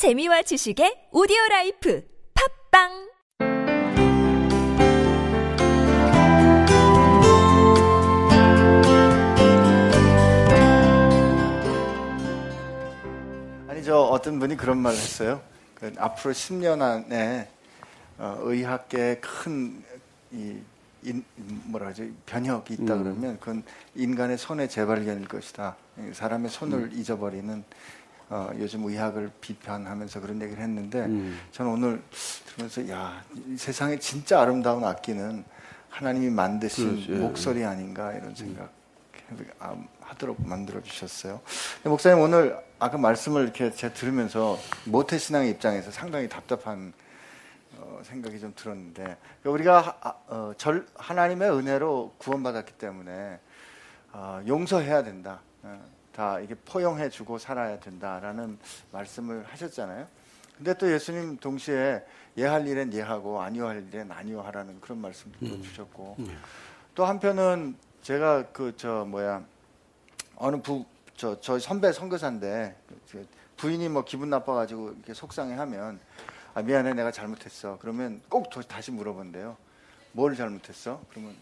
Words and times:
재미와 0.00 0.40
지식의 0.40 1.08
오디오 1.12 1.36
life 1.50 2.02
팟빵 2.32 3.10
아니 13.68 13.84
저 13.84 13.98
어떤 13.98 14.38
분이 14.38 14.56
그런 14.56 14.78
말을 14.78 14.96
했어요. 14.96 15.42
그 15.74 15.92
앞으로 15.98 16.32
10년 16.32 16.80
안에 16.80 17.50
어, 18.16 18.38
의학계에 18.40 19.16
큰 19.16 19.84
이, 20.32 20.56
인, 21.02 21.22
뭐라 21.66 21.88
하죠 21.88 22.04
변혁이 22.24 22.72
있다 22.72 22.94
음. 22.94 23.02
그러면 23.02 23.38
그건 23.38 23.62
인간의 23.94 24.38
손의 24.38 24.70
재발견일 24.70 25.28
것이다. 25.28 25.76
사람의 26.14 26.48
손을 26.48 26.78
음. 26.84 26.90
잊어버리는 26.94 27.64
어, 28.30 28.48
요즘 28.58 28.84
의학을 28.84 29.32
비판하면서 29.40 30.20
그런 30.20 30.40
얘기를 30.40 30.62
했는데 30.62 31.00
음. 31.00 31.38
저는 31.50 31.72
오늘 31.72 32.02
들으면서 32.46 32.88
야, 32.88 33.24
이 33.48 33.56
세상에 33.56 33.98
진짜 33.98 34.40
아름다운 34.40 34.84
악기는 34.84 35.44
하나님이 35.90 36.30
만드신 36.30 37.06
그렇죠. 37.06 37.12
목소리 37.22 37.64
아닌가 37.64 38.12
이런 38.12 38.32
생각 38.36 38.70
아, 39.58 39.76
하도록 40.00 40.36
만들어 40.46 40.80
주셨어요. 40.80 41.40
목사님 41.84 42.20
오늘 42.22 42.56
아까 42.78 42.98
말씀을 42.98 43.42
이렇게 43.42 43.72
제가 43.72 43.94
들으면서 43.94 44.58
모태 44.84 45.18
신앙의 45.18 45.50
입장에서 45.50 45.90
상당히 45.90 46.28
답답한 46.28 46.92
어, 47.78 48.00
생각이 48.04 48.38
좀 48.38 48.52
들었는데 48.54 49.02
그러니까 49.42 49.50
우리가 49.50 49.80
하, 49.80 49.94
아, 50.00 50.14
어, 50.28 50.52
절, 50.56 50.86
하나님의 50.94 51.50
은혜로 51.50 52.14
구원받았기 52.18 52.74
때문에 52.74 53.40
어, 54.12 54.40
용서해야 54.46 55.02
된다. 55.02 55.40
어, 56.20 56.34
다 56.34 56.38
이게 56.40 56.54
포용해 56.54 57.08
주고 57.08 57.38
살아야 57.38 57.80
된다라는 57.80 58.58
말씀을 58.92 59.42
하셨잖아요. 59.46 60.06
근데 60.58 60.74
또 60.74 60.92
예수님 60.92 61.38
동시에 61.38 62.04
예할 62.36 62.66
일엔 62.68 62.92
예하고 62.92 63.40
아니오 63.40 63.66
할 63.66 63.82
일엔 63.88 64.12
아니오 64.12 64.42
하라는 64.42 64.78
그런 64.82 64.98
말씀도 65.00 65.38
또 65.48 65.62
주셨고 65.62 66.16
또 66.94 67.06
한편은 67.06 67.74
제가 68.02 68.48
그 68.52 68.74
저 68.76 69.06
뭐야 69.06 69.42
어느 70.36 70.60
부 70.60 70.84
저저 71.16 71.58
선배 71.58 71.90
선교사인데 71.92 72.76
그 73.10 73.26
부인이 73.56 73.88
뭐 73.88 74.04
기분 74.04 74.28
나빠가지고 74.30 74.92
이렇게 74.92 75.14
속상해하면 75.14 75.98
아 76.52 76.62
미안해 76.62 76.92
내가 76.94 77.10
잘못했어. 77.10 77.78
그러면 77.80 78.20
꼭 78.28 78.50
더- 78.50 78.60
다시 78.62 78.90
물어본대요 78.90 79.56
뭘 80.12 80.36
잘못했어? 80.36 81.00
그러면 81.10 81.34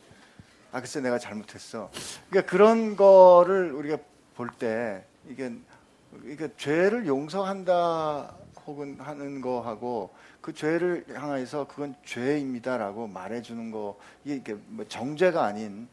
아 0.70 0.78
글쎄 0.80 1.00
내가 1.00 1.18
잘못했어. 1.18 1.90
그러니까 2.30 2.50
그런 2.50 2.94
거를 2.96 3.72
우리가 3.72 3.98
볼 4.38 4.50
때 4.56 5.04
이게 5.28 5.52
이게 6.24 6.48
죄를 6.56 7.06
용서한다 7.08 8.34
혹은 8.66 8.96
하는 9.00 9.40
거하고 9.40 10.14
그 10.40 10.54
죄를 10.54 11.04
향해서 11.12 11.66
그건 11.66 11.96
죄입니다라고 12.04 13.08
말해주는 13.08 13.72
거 13.72 13.98
이게 14.24 14.36
이게 14.36 14.54
뭐 14.68 14.86
정죄가 14.86 15.44
아닌 15.44 15.88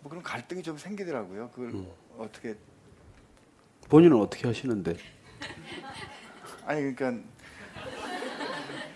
뭐 0.00 0.10
그런 0.10 0.24
갈등이 0.24 0.62
좀 0.64 0.76
생기더라고요. 0.76 1.50
그걸 1.50 1.84
어떻게 2.18 2.56
본인은 3.88 4.18
어떻게 4.18 4.48
하시는데? 4.48 4.96
아니 6.66 6.94
그러니까 6.94 7.24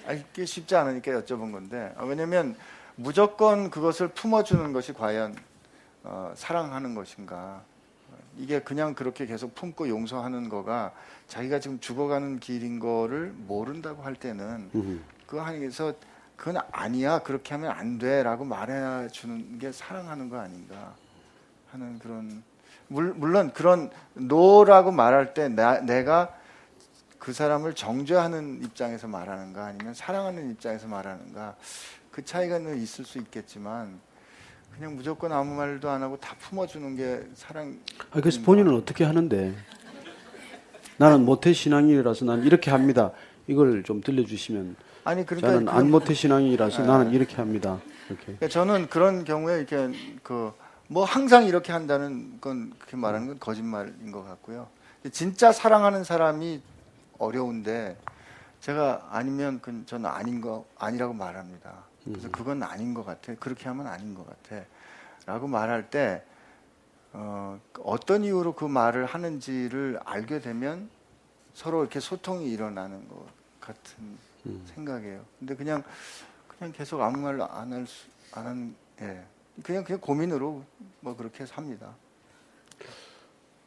아니 0.06 0.24
이게 0.32 0.44
쉽지 0.44 0.74
않으니까 0.74 1.12
여쭤본 1.12 1.52
건데 1.52 1.94
아, 1.96 2.04
왜냐면 2.04 2.56
무조건 2.96 3.70
그것을 3.70 4.08
품어주는 4.08 4.72
것이 4.72 4.92
과연 4.92 5.36
어, 6.02 6.32
사랑하는 6.36 6.94
것인가 6.94 7.64
이게 8.38 8.60
그냥 8.60 8.94
그렇게 8.94 9.26
계속 9.26 9.54
품고 9.54 9.88
용서하는 9.88 10.48
거가 10.48 10.92
자기가 11.28 11.60
지금 11.60 11.80
죽어가는 11.80 12.40
길인 12.40 12.78
거를 12.78 13.32
모른다고 13.36 14.02
할 14.02 14.14
때는 14.14 14.70
음. 14.74 15.04
그 15.26 15.40
안에서 15.40 15.94
그건 16.36 16.62
아니야 16.72 17.20
그렇게 17.20 17.54
하면 17.54 17.70
안 17.70 17.98
돼라고 17.98 18.44
말해 18.44 19.08
주는 19.08 19.58
게 19.58 19.72
사랑하는 19.72 20.28
거 20.28 20.38
아닌가 20.38 20.94
하는 21.70 21.98
그런 21.98 22.42
물, 22.88 23.14
물론 23.14 23.52
그런 23.52 23.90
노라고 24.14 24.90
말할 24.90 25.34
때 25.34 25.48
나, 25.48 25.80
내가 25.80 26.36
그 27.18 27.32
사람을 27.32 27.74
정죄하는 27.74 28.62
입장에서 28.62 29.08
말하는가 29.08 29.64
아니면 29.64 29.94
사랑하는 29.94 30.50
입장에서 30.50 30.88
말하는가 30.88 31.56
그 32.10 32.24
차이가 32.24 32.58
는 32.58 32.76
있을 32.76 33.04
수 33.04 33.18
있겠지만 33.18 33.98
그냥 34.76 34.96
무조건 34.96 35.32
아무 35.32 35.54
말도 35.54 35.88
안 35.88 36.02
하고 36.02 36.16
다 36.18 36.34
품어주는 36.40 36.96
게 36.96 37.22
사랑. 37.34 37.78
아, 38.10 38.20
그래서 38.20 38.40
본인은 38.42 38.74
어떻게 38.74 39.04
하는데? 39.04 39.54
나는 40.96 41.24
모태 41.24 41.52
신앙이라서 41.52 42.24
난 42.24 42.42
이렇게 42.44 42.70
합니다. 42.70 43.12
이걸 43.46 43.82
좀 43.82 44.00
들려주시면 44.00 44.76
아니 45.04 45.26
그러니까 45.26 45.50
저는 45.50 45.64
그- 45.66 45.70
안 45.72 45.90
모태 45.90 46.14
신앙이라서 46.14 46.82
아. 46.82 46.86
나는 46.86 47.12
이렇게 47.12 47.36
합니다. 47.36 47.80
이렇게. 48.08 48.24
그러니까 48.24 48.48
저는 48.48 48.88
그런 48.88 49.24
경우에 49.24 49.58
이렇게 49.58 49.90
그 50.22 50.52
뭐 50.86 51.04
항상 51.04 51.46
이렇게 51.46 51.72
한다는 51.72 52.38
건 52.42 52.70
그렇게 52.78 52.98
말하는 52.98 53.26
건 53.28 53.38
거짓말인 53.40 54.12
것 54.12 54.22
같고요. 54.22 54.68
진짜 55.12 55.50
사랑하는 55.50 56.04
사람이 56.04 56.60
어려운데 57.18 57.96
제가 58.60 59.08
아니면 59.10 59.60
그 59.62 59.82
저는 59.86 60.04
아닌 60.10 60.42
거 60.42 60.66
아니라고 60.78 61.14
말합니다. 61.14 61.72
그래서 62.04 62.30
그건 62.30 62.62
아닌 62.62 62.94
것 62.94 63.04
같아. 63.04 63.34
그렇게 63.36 63.68
하면 63.68 63.86
아닌 63.86 64.14
것 64.14 64.26
같아.라고 64.26 65.48
말할 65.48 65.90
때 65.90 66.22
어, 67.12 67.58
어떤 67.80 68.24
이유로 68.24 68.54
그 68.54 68.64
말을 68.64 69.06
하는지를 69.06 70.00
알게 70.04 70.40
되면 70.40 70.90
서로 71.54 71.80
이렇게 71.82 72.00
소통이 72.00 72.50
일어나는 72.50 73.08
것 73.08 73.24
같은 73.60 74.18
생각이에요. 74.74 75.24
근데 75.38 75.54
그냥 75.54 75.82
그냥 76.48 76.72
계속 76.72 77.00
아무 77.00 77.18
말로 77.18 77.48
안할 77.50 77.86
수, 77.86 78.06
안 78.32 78.46
한, 78.46 78.74
예. 79.00 79.22
그냥 79.62 79.84
그냥 79.84 80.00
고민으로 80.00 80.64
뭐 81.00 81.16
그렇게 81.16 81.46
삽니다. 81.46 81.94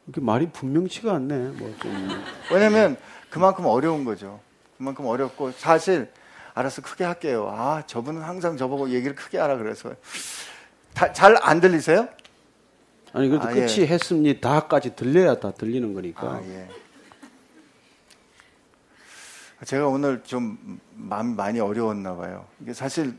이렇게 0.06 0.20
말이 0.20 0.50
분명치가 0.50 1.14
않네. 1.14 1.50
뭐 1.50 1.74
좀. 1.80 2.08
왜냐면 2.52 2.96
그만큼 3.30 3.66
어려운 3.66 4.04
거죠. 4.04 4.40
그만큼 4.76 5.06
어렵고 5.06 5.52
사실 5.52 6.10
알아서 6.58 6.82
크게 6.82 7.04
할게요. 7.04 7.48
아 7.54 7.82
저분은 7.86 8.22
항상 8.22 8.56
저보고 8.56 8.90
얘기를 8.90 9.14
크게 9.14 9.38
하라 9.38 9.58
그래서 9.58 9.94
잘 11.14 11.36
안 11.42 11.60
들리세요? 11.60 12.08
아니 13.12 13.28
그래도 13.28 13.46
아, 13.46 13.54
예. 13.56 13.66
끝이 13.66 13.86
했습니다까지 13.86 14.96
들려야 14.96 15.36
다 15.38 15.52
들리는 15.52 15.94
거니까. 15.94 16.26
아 16.26 16.42
예. 16.44 16.68
제가 19.64 19.86
오늘 19.88 20.22
좀 20.24 20.80
마음이 20.94 21.34
많이 21.34 21.60
어려웠나 21.60 22.16
봐요. 22.16 22.46
이게 22.60 22.72
사실 22.74 23.14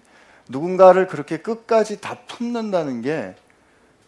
누군가를 0.50 1.08
그렇게 1.08 1.38
끝까지 1.38 2.02
다 2.02 2.18
품는다는 2.28 3.02
게 3.02 3.36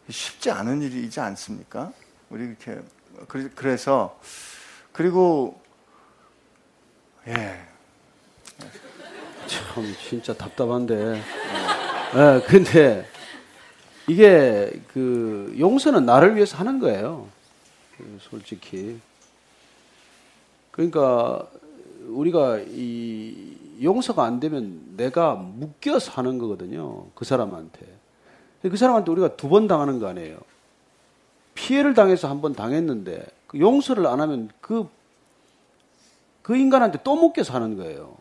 쉽지 0.09 0.52
않은 0.52 0.81
일이지 0.81 1.20
않습니까? 1.20 1.91
우리 2.30 2.46
이렇게 2.46 2.80
그래- 3.28 3.50
그래서 3.56 4.20
그리고 4.91 5.62
예 7.28 7.66
참 9.51 9.84
진짜 10.07 10.34
답답한데. 10.34 11.22
예, 12.16 12.41
근데 12.47 13.06
이게 14.07 14.72
그 14.94 15.53
용서는 15.59 16.06
나를 16.06 16.35
위해서 16.35 16.57
하는 16.57 16.79
거예요. 16.79 17.28
그 17.97 18.17
솔직히. 18.22 19.00
그러니까 20.72 21.45
우리가 22.07 22.59
이 22.67 23.57
용서가 23.84 24.23
안 24.23 24.40
되면 24.40 24.81
내가 24.95 25.35
묶여서 25.35 26.13
하는 26.13 26.38
거거든요. 26.38 27.07
그 27.13 27.25
사람한테. 27.25 27.85
그 28.61 28.78
사람한테 28.78 29.11
우리가 29.11 29.35
두 29.35 29.50
번 29.50 29.67
당하는 29.67 30.00
거 30.00 30.07
아니에요. 30.07 30.38
피해를 31.56 31.94
당해서 31.94 32.29
한 32.29 32.41
번 32.41 32.53
당했는데 32.53 33.25
그 33.47 33.59
용서를 33.59 34.07
안 34.07 34.22
하면 34.22 34.50
그, 34.61 34.88
그 36.41 36.56
인간한테 36.56 37.00
또 37.03 37.16
묶여서 37.16 37.53
하는 37.53 37.76
거예요. 37.76 38.16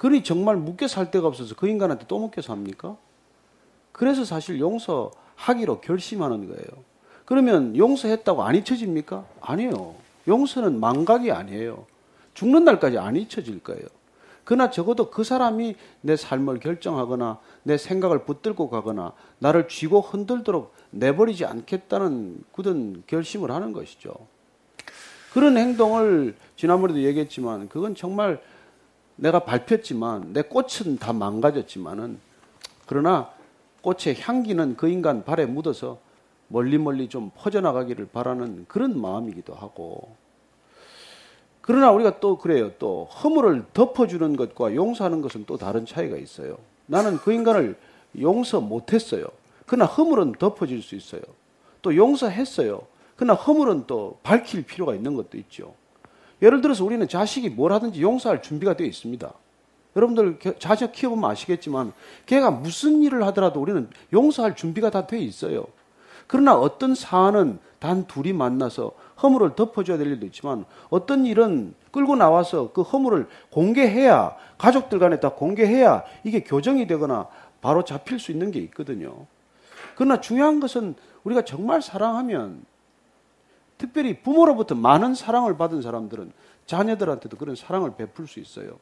그러니 0.00 0.24
정말 0.24 0.56
묶여 0.56 0.88
살 0.88 1.10
데가 1.10 1.28
없어서 1.28 1.54
그 1.54 1.68
인간한테 1.68 2.06
또 2.08 2.18
묶여 2.18 2.40
삽니까? 2.40 2.96
그래서 3.92 4.24
사실 4.24 4.58
용서하기로 4.58 5.82
결심하는 5.82 6.48
거예요. 6.48 6.64
그러면 7.26 7.76
용서했다고 7.76 8.42
안 8.42 8.54
잊혀집니까? 8.54 9.26
아니에요. 9.42 9.94
용서는 10.26 10.80
망각이 10.80 11.30
아니에요. 11.30 11.84
죽는 12.32 12.64
날까지 12.64 12.96
안 12.96 13.14
잊혀질 13.14 13.60
거예요. 13.62 13.82
그러나 14.44 14.70
적어도 14.70 15.10
그 15.10 15.22
사람이 15.22 15.76
내 16.00 16.16
삶을 16.16 16.60
결정하거나 16.60 17.38
내 17.64 17.76
생각을 17.76 18.24
붙들고 18.24 18.70
가거나 18.70 19.12
나를 19.38 19.68
쥐고 19.68 20.00
흔들도록 20.00 20.72
내버리지 20.92 21.44
않겠다는 21.44 22.42
굳은 22.52 23.02
결심을 23.06 23.50
하는 23.50 23.74
것이죠. 23.74 24.14
그런 25.34 25.58
행동을 25.58 26.36
지난번에도 26.56 27.02
얘기했지만 27.02 27.68
그건 27.68 27.94
정말 27.94 28.40
내가 29.20 29.40
밟혔지만 29.40 30.32
내 30.32 30.42
꽃은 30.42 30.98
다 30.98 31.12
망가졌지만은 31.12 32.18
그러나 32.86 33.30
꽃의 33.82 34.16
향기는 34.18 34.76
그 34.76 34.88
인간 34.88 35.24
발에 35.24 35.46
묻어서 35.46 35.98
멀리 36.48 36.78
멀리 36.78 37.08
좀 37.08 37.30
퍼져나가기를 37.36 38.08
바라는 38.12 38.64
그런 38.66 39.00
마음이기도 39.00 39.54
하고 39.54 40.16
그러나 41.60 41.92
우리가 41.92 42.18
또 42.18 42.38
그래요. 42.38 42.72
또 42.78 43.04
허물을 43.04 43.66
덮어주는 43.74 44.36
것과 44.36 44.74
용서하는 44.74 45.20
것은 45.20 45.44
또 45.46 45.56
다른 45.56 45.84
차이가 45.84 46.16
있어요. 46.16 46.58
나는 46.86 47.18
그 47.18 47.32
인간을 47.32 47.76
용서 48.18 48.60
못했어요. 48.60 49.26
그러나 49.66 49.84
허물은 49.84 50.32
덮어질 50.32 50.82
수 50.82 50.96
있어요. 50.96 51.20
또 51.82 51.94
용서했어요. 51.94 52.80
그러나 53.14 53.34
허물은 53.34 53.84
또 53.86 54.18
밝힐 54.22 54.64
필요가 54.64 54.94
있는 54.94 55.14
것도 55.14 55.36
있죠. 55.38 55.74
예를 56.42 56.60
들어서 56.60 56.84
우리는 56.84 57.06
자식이 57.06 57.50
뭘 57.50 57.72
하든지 57.72 58.02
용서할 58.02 58.42
준비가 58.42 58.74
되어 58.76 58.86
있습니다. 58.86 59.32
여러분들 59.96 60.38
자식 60.58 60.92
키워보면 60.92 61.30
아시겠지만 61.30 61.92
걔가 62.26 62.50
무슨 62.50 63.02
일을 63.02 63.24
하더라도 63.26 63.60
우리는 63.60 63.88
용서할 64.12 64.54
준비가 64.56 64.90
다 64.90 65.06
되어 65.06 65.18
있어요. 65.18 65.66
그러나 66.26 66.54
어떤 66.54 66.94
사안은 66.94 67.58
단 67.80 68.06
둘이 68.06 68.32
만나서 68.32 68.92
허물을 69.22 69.56
덮어줘야 69.56 69.98
될 69.98 70.06
일도 70.06 70.26
있지만 70.26 70.64
어떤 70.90 71.26
일은 71.26 71.74
끌고 71.90 72.14
나와서 72.14 72.72
그 72.72 72.82
허물을 72.82 73.28
공개해야 73.50 74.36
가족들 74.56 74.98
간에 74.98 75.18
다 75.18 75.30
공개해야 75.30 76.04
이게 76.22 76.40
교정이 76.44 76.86
되거나 76.86 77.26
바로 77.60 77.84
잡힐 77.84 78.20
수 78.20 78.30
있는 78.30 78.50
게 78.50 78.60
있거든요. 78.60 79.26
그러나 79.96 80.20
중요한 80.20 80.60
것은 80.60 80.94
우리가 81.24 81.42
정말 81.42 81.82
사랑하면 81.82 82.64
특별히 83.80 84.20
부모로부터 84.20 84.74
많은 84.74 85.14
사랑을 85.14 85.56
받은 85.56 85.80
사람들은 85.80 86.32
자녀들한테도 86.66 87.38
그런 87.38 87.56
사랑을 87.56 87.96
베풀 87.96 88.28
수 88.28 88.38
있어요. 88.38 88.78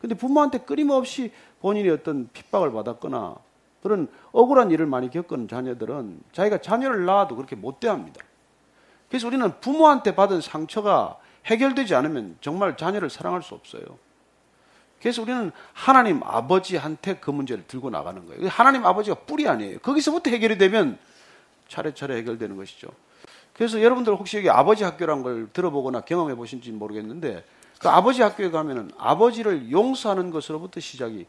근데 0.00 0.14
부모한테 0.14 0.60
끊임없이 0.60 1.30
본인이 1.60 1.90
어떤 1.90 2.30
핍박을 2.32 2.72
받았거나 2.72 3.36
그런 3.82 4.08
억울한 4.32 4.70
일을 4.70 4.86
많이 4.86 5.10
겪은 5.10 5.46
자녀들은 5.46 6.22
자기가 6.32 6.58
자녀를 6.62 7.04
낳아도 7.04 7.36
그렇게 7.36 7.54
못 7.54 7.80
대합니다. 7.80 8.24
그래서 9.10 9.26
우리는 9.26 9.52
부모한테 9.60 10.14
받은 10.14 10.40
상처가 10.40 11.18
해결되지 11.44 11.94
않으면 11.94 12.38
정말 12.40 12.78
자녀를 12.78 13.10
사랑할 13.10 13.42
수 13.42 13.54
없어요. 13.54 13.82
그래서 15.02 15.20
우리는 15.20 15.52
하나님 15.74 16.22
아버지한테 16.22 17.16
그 17.16 17.30
문제를 17.30 17.66
들고 17.66 17.90
나가는 17.90 18.26
거예요. 18.26 18.48
하나님 18.48 18.86
아버지가 18.86 19.16
뿌리 19.26 19.46
아니에요. 19.46 19.80
거기서부터 19.80 20.30
해결이 20.30 20.56
되면 20.56 20.98
차례차례 21.68 22.16
해결되는 22.16 22.56
것이죠. 22.56 22.88
그래서 23.60 23.82
여러분들 23.82 24.14
혹시 24.14 24.38
여기 24.38 24.48
아버지 24.48 24.84
학교란 24.84 25.22
걸 25.22 25.46
들어보거나 25.52 26.00
경험해 26.00 26.34
보신지 26.34 26.72
모르겠는데 26.72 27.44
그 27.78 27.90
아버지 27.90 28.22
학교에 28.22 28.50
가면은 28.50 28.90
아버지를 28.96 29.70
용서하는 29.70 30.30
것으로부터 30.30 30.80
시작이 30.80 31.26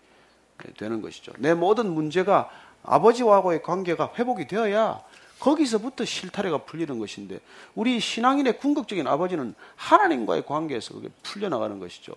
되는 0.78 1.02
것이죠. 1.02 1.34
내 1.40 1.54
모든 1.54 1.92
문제가 1.92 2.50
아버지와의 2.84 3.62
관계가 3.64 4.14
회복이 4.18 4.48
되어야 4.48 5.02
거기서부터 5.40 6.06
실타래가 6.06 6.60
풀리는 6.60 6.98
것인데 7.00 7.42
우리 7.76 8.00
신앙인의 8.00 8.60
궁극적인 8.60 9.08
아버지는 9.08 9.54
하나님과의 9.76 10.46
관계에서 10.46 10.94
그게 10.94 11.10
풀려나가는 11.24 11.80
것이죠. 11.80 12.14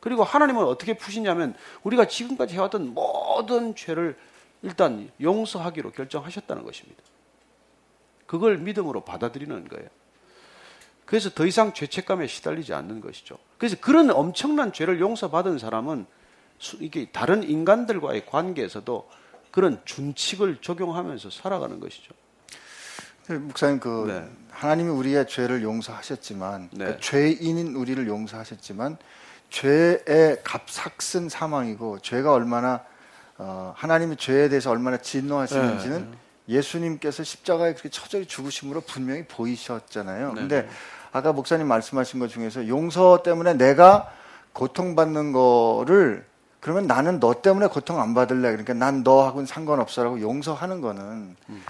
그리고 0.00 0.22
하나님은 0.22 0.66
어떻게 0.66 0.98
푸시냐면 0.98 1.54
우리가 1.82 2.08
지금까지 2.08 2.52
해왔던 2.56 2.92
모든 2.92 3.74
죄를 3.74 4.18
일단 4.60 5.10
용서하기로 5.18 5.92
결정하셨다는 5.92 6.62
것입니다. 6.62 7.02
그걸 8.26 8.58
믿음으로 8.58 9.02
받아들이는 9.02 9.68
거예요. 9.68 9.88
그래서 11.04 11.30
더 11.30 11.46
이상 11.46 11.72
죄책감에 11.72 12.26
시달리지 12.26 12.74
않는 12.74 13.00
것이죠. 13.00 13.38
그래서 13.58 13.76
그런 13.80 14.10
엄청난 14.10 14.72
죄를 14.72 15.00
용서받은 15.00 15.58
사람은 15.58 16.06
이게 16.80 17.08
다른 17.12 17.42
인간들과의 17.42 18.26
관계에서도 18.26 19.08
그런 19.52 19.80
준칙을 19.84 20.58
적용하면서 20.60 21.30
살아가는 21.30 21.78
것이죠. 21.80 22.12
네, 23.28 23.38
목사님 23.38 23.80
그 23.80 24.04
네. 24.06 24.28
하나님이 24.50 24.90
우리의 24.90 25.26
죄를 25.28 25.62
용서하셨지만 25.62 26.70
네. 26.72 26.84
그 26.86 27.00
죄인인 27.00 27.74
우리를 27.74 28.06
용서하셨지만 28.06 28.98
죄의 29.50 30.42
값삭슨 30.44 31.28
사망이고 31.28 32.00
죄가 32.00 32.32
얼마나 32.32 32.84
어, 33.38 33.72
하나님이 33.76 34.16
죄에 34.16 34.48
대해서 34.48 34.70
얼마나 34.70 34.96
진노하시는지는 34.96 36.10
네. 36.10 36.18
예수님께서 36.48 37.24
십자가에 37.24 37.72
그렇게 37.72 37.88
처절히 37.88 38.26
죽으심으로 38.26 38.82
분명히 38.82 39.24
보이셨잖아요. 39.24 40.32
네. 40.32 40.40
근데 40.40 40.68
아까 41.12 41.32
목사님 41.32 41.66
말씀하신 41.66 42.20
것 42.20 42.28
중에서 42.28 42.68
용서 42.68 43.22
때문에 43.22 43.54
내가 43.54 44.12
고통받는 44.52 45.32
거를 45.32 46.24
그러면 46.60 46.86
나는 46.86 47.20
너 47.20 47.42
때문에 47.42 47.68
고통 47.68 48.00
안 48.00 48.14
받을래. 48.14 48.50
그러니까 48.50 48.74
난 48.74 49.02
너하고는 49.02 49.46
상관없어라고 49.46 50.20
용서하는 50.20 50.80
거는 50.80 51.36
음. 51.48 51.64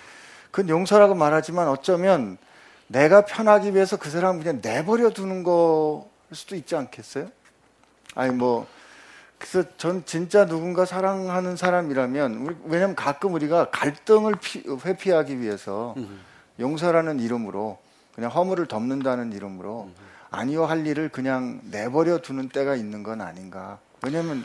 그건 0.50 0.68
용서라고 0.68 1.14
말하지만 1.14 1.68
어쩌면 1.68 2.38
내가 2.86 3.24
편하기 3.24 3.74
위해서 3.74 3.96
그 3.96 4.10
사람 4.10 4.38
그냥 4.38 4.60
내버려 4.62 5.10
두는 5.10 5.42
거일 5.42 6.06
수도 6.32 6.56
있지 6.56 6.76
않겠어요? 6.76 7.28
아니 8.14 8.32
뭐 8.32 8.66
그래서 9.38 9.68
전 9.76 10.04
진짜 10.06 10.46
누군가 10.46 10.84
사랑하는 10.84 11.56
사람이라면 11.56 12.34
우리, 12.36 12.56
왜냐하면 12.64 12.96
가끔 12.96 13.34
우리가 13.34 13.70
갈등을 13.70 14.34
피, 14.40 14.64
회피하기 14.66 15.40
위해서 15.40 15.94
음. 15.98 16.20
용서라는 16.58 17.20
이름으로 17.20 17.78
그냥 18.14 18.30
허물을 18.30 18.66
덮는다는 18.66 19.32
이름으로 19.32 19.84
음. 19.84 19.94
아니요 20.30 20.64
할 20.64 20.86
일을 20.86 21.10
그냥 21.10 21.60
내버려 21.70 22.18
두는 22.18 22.48
때가 22.48 22.76
있는 22.76 23.02
건 23.02 23.20
아닌가. 23.20 23.78
왜냐하면 24.02 24.44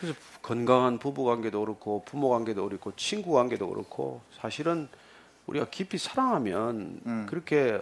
그래서 0.00 0.18
건강한 0.40 0.98
부부 0.98 1.24
관계도 1.24 1.60
그렇고 1.60 2.02
부모 2.04 2.28
관계도 2.30 2.64
그렇고 2.68 2.92
친구 2.96 3.32
관계도 3.32 3.68
그렇고 3.68 4.20
사실은 4.40 4.88
우리가 5.46 5.66
깊이 5.70 5.98
사랑하면 5.98 7.00
음. 7.06 7.26
그렇게 7.28 7.80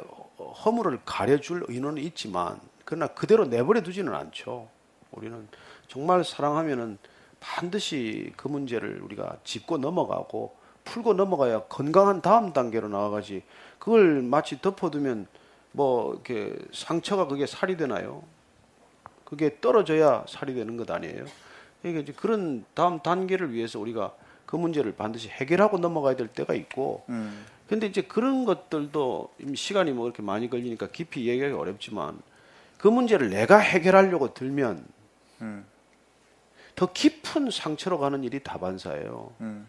허물을 0.64 1.00
가려줄 1.04 1.64
의논은 1.68 2.02
있지만 2.02 2.58
그러나 2.84 3.06
그대로 3.08 3.44
내버려 3.44 3.82
두지는 3.82 4.14
않죠. 4.14 4.68
우리는 5.12 5.48
정말 5.90 6.22
사랑하면은 6.24 6.98
반드시 7.40 8.32
그 8.36 8.46
문제를 8.46 9.02
우리가 9.02 9.38
짚고 9.42 9.78
넘어가고 9.78 10.54
풀고 10.84 11.14
넘어가야 11.14 11.64
건강한 11.64 12.22
다음 12.22 12.52
단계로 12.52 12.88
나아가지 12.88 13.42
그걸 13.80 14.22
마치 14.22 14.60
덮어두면 14.60 15.26
뭐 15.72 16.14
이렇게 16.14 16.56
상처가 16.72 17.26
그게 17.26 17.44
살이 17.44 17.76
되나요? 17.76 18.22
그게 19.24 19.60
떨어져야 19.60 20.24
살이 20.28 20.54
되는 20.54 20.76
것 20.76 20.88
아니에요? 20.88 21.24
그러니까 21.82 22.02
이제 22.02 22.12
그런 22.12 22.64
다음 22.74 23.00
단계를 23.00 23.52
위해서 23.52 23.80
우리가 23.80 24.14
그 24.46 24.54
문제를 24.54 24.94
반드시 24.94 25.28
해결하고 25.28 25.78
넘어가야 25.78 26.14
될 26.14 26.28
때가 26.28 26.54
있고 26.54 27.02
음. 27.08 27.44
근데 27.68 27.88
이제 27.88 28.02
그런 28.02 28.44
것들도 28.44 29.32
시간이 29.56 29.90
뭐 29.90 30.04
그렇게 30.04 30.22
많이 30.22 30.48
걸리니까 30.48 30.88
깊이 30.88 31.28
얘기하기 31.28 31.52
어렵지만 31.52 32.20
그 32.78 32.86
문제를 32.86 33.30
내가 33.30 33.58
해결하려고 33.58 34.34
들면 34.34 34.84
음. 35.42 35.64
더 36.74 36.92
깊은 36.92 37.50
상처로 37.50 37.98
가는 37.98 38.22
일이 38.24 38.42
다반사예요. 38.42 39.32
음. 39.40 39.66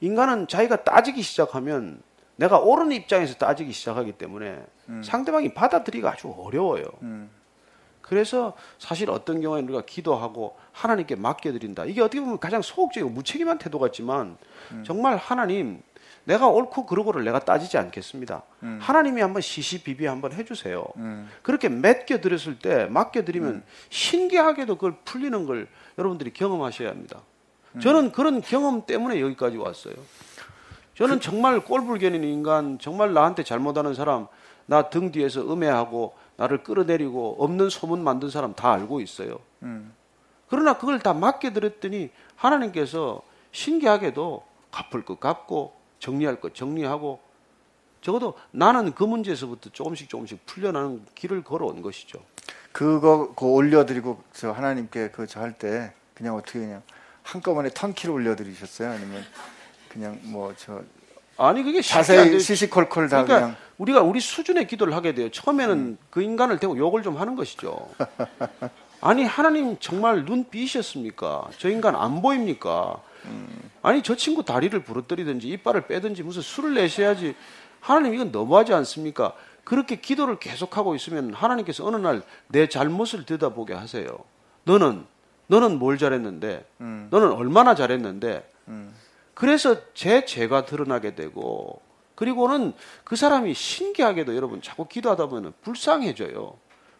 인간은 0.00 0.48
자기가 0.48 0.84
따지기 0.84 1.22
시작하면 1.22 2.02
내가 2.36 2.58
옳은 2.58 2.92
입장에서 2.92 3.34
따지기 3.34 3.72
시작하기 3.72 4.12
때문에 4.12 4.64
음. 4.88 5.02
상대방이 5.02 5.54
받아들이기가 5.54 6.12
아주 6.12 6.32
어려워요. 6.36 6.84
음. 7.02 7.30
그래서 8.00 8.56
사실 8.78 9.10
어떤 9.10 9.40
경우에는 9.40 9.68
우리가 9.68 9.84
기도하고 9.84 10.56
하나님께 10.72 11.16
맡겨드린다. 11.16 11.84
이게 11.84 12.00
어떻게 12.00 12.20
보면 12.20 12.38
가장 12.38 12.62
소극적이고 12.62 13.10
무책임한 13.10 13.58
태도 13.58 13.78
같지만 13.78 14.38
음. 14.72 14.84
정말 14.86 15.16
하나님 15.16 15.82
내가 16.24 16.46
옳고 16.46 16.86
그르고를 16.86 17.24
내가 17.24 17.40
따지지 17.40 17.76
않겠습니다. 17.78 18.42
음. 18.62 18.78
하나님이 18.80 19.20
한번 19.20 19.42
시시비비 19.42 20.06
한번 20.06 20.32
해주세요. 20.32 20.84
음. 20.96 21.28
그렇게 21.42 21.68
맡겨드렸을 21.68 22.58
때 22.58 22.86
맡겨드리면 22.86 23.48
음. 23.50 23.62
신기하게도 23.90 24.76
그걸 24.76 24.96
풀리는 25.04 25.46
걸 25.46 25.68
여러분들이 25.98 26.32
경험하셔야 26.32 26.88
합니다. 26.90 27.20
음. 27.74 27.80
저는 27.80 28.12
그런 28.12 28.40
경험 28.40 28.86
때문에 28.86 29.20
여기까지 29.20 29.56
왔어요. 29.56 29.94
저는 30.94 31.16
그... 31.16 31.20
정말 31.20 31.60
꼴불견인 31.60 32.24
인간, 32.24 32.78
정말 32.78 33.12
나한테 33.12 33.42
잘못하는 33.44 33.94
사람, 33.94 34.26
나 34.66 34.90
등 34.90 35.10
뒤에서 35.10 35.40
음해하고 35.52 36.14
나를 36.36 36.62
끌어내리고 36.62 37.36
없는 37.38 37.68
소문 37.70 38.04
만든 38.04 38.30
사람 38.30 38.54
다 38.54 38.72
알고 38.72 39.00
있어요. 39.00 39.40
음. 39.62 39.92
그러나 40.48 40.78
그걸 40.78 40.98
다 41.00 41.12
맡겨드렸더니 41.12 42.10
하나님께서 42.36 43.22
신기하게도 43.52 44.44
갚을 44.70 45.04
것 45.04 45.18
갚고 45.20 45.72
정리할 45.98 46.40
것 46.40 46.54
정리하고 46.54 47.20
적어도 48.00 48.34
나는 48.50 48.92
그 48.94 49.02
문제에서부터 49.04 49.70
조금씩 49.70 50.08
조금씩 50.08 50.46
풀려나는 50.46 51.04
길을 51.14 51.42
걸어온 51.42 51.82
것이죠. 51.82 52.20
그거 52.78 53.32
그 53.34 53.44
올려드리고 53.44 54.22
저 54.32 54.52
하나님께 54.52 55.08
그 55.10 55.26
저 55.26 55.40
할 55.40 55.52
때 55.58 55.92
그냥 56.14 56.36
어떻게 56.36 56.60
그냥 56.60 56.80
한꺼번에 57.24 57.70
턴키를 57.70 58.14
올려드리셨어요? 58.14 58.88
아니면 58.92 59.24
그냥 59.88 60.16
뭐 60.22 60.54
저 60.56 60.80
아니 61.36 61.64
그게 61.64 61.82
자세히 61.82 62.38
시시콜콜 62.38 63.08
다 63.08 63.24
그러니까 63.24 63.34
그냥 63.40 63.56
우리가 63.78 64.02
우리 64.02 64.20
수준의 64.20 64.68
기도를 64.68 64.94
하게 64.94 65.12
돼요. 65.12 65.28
처음에는 65.28 65.76
음. 65.76 65.98
그 66.10 66.22
인간을 66.22 66.60
대고 66.60 66.78
욕을 66.78 67.02
좀 67.02 67.16
하는 67.16 67.34
것이죠. 67.34 67.88
아니 69.00 69.24
하나님 69.24 69.76
정말 69.80 70.24
눈 70.24 70.48
삐셨습니까? 70.48 71.48
저 71.58 71.68
인간 71.68 71.96
안 71.96 72.22
보입니까? 72.22 73.02
아니 73.82 74.02
저 74.04 74.14
친구 74.14 74.44
다리를 74.44 74.80
부러뜨리든지 74.84 75.48
이빨을 75.48 75.88
빼든지 75.88 76.22
무슨 76.22 76.42
술을 76.42 76.74
내셔야지 76.74 77.34
하나님 77.80 78.14
이건 78.14 78.30
너무하지 78.30 78.72
않습니까? 78.72 79.32
그렇게 79.68 79.96
기도를 79.96 80.38
계속하고 80.38 80.94
있으면 80.94 81.34
하나님께서 81.34 81.84
어느 81.84 81.96
날 81.96 82.22
내 82.46 82.70
잘못을 82.70 83.26
들여다보게 83.26 83.74
하세요. 83.74 84.06
너는 84.64 85.04
너는 85.48 85.78
뭘 85.78 85.98
잘했는데 85.98 86.66
음. 86.80 87.08
너는 87.10 87.32
얼마나 87.32 87.74
잘했는데 87.74 88.50
음. 88.68 88.94
그래서 89.34 89.76
제 89.92 90.24
죄가 90.24 90.64
드러나게 90.64 91.14
되고 91.14 91.82
그리고는 92.14 92.72
그 93.04 93.14
사람이 93.14 93.52
신기하게도 93.52 94.34
여러분 94.36 94.62
자꾸 94.62 94.88
기도하다 94.88 95.26
보면 95.26 95.52
불쌍해져요. 95.60 96.54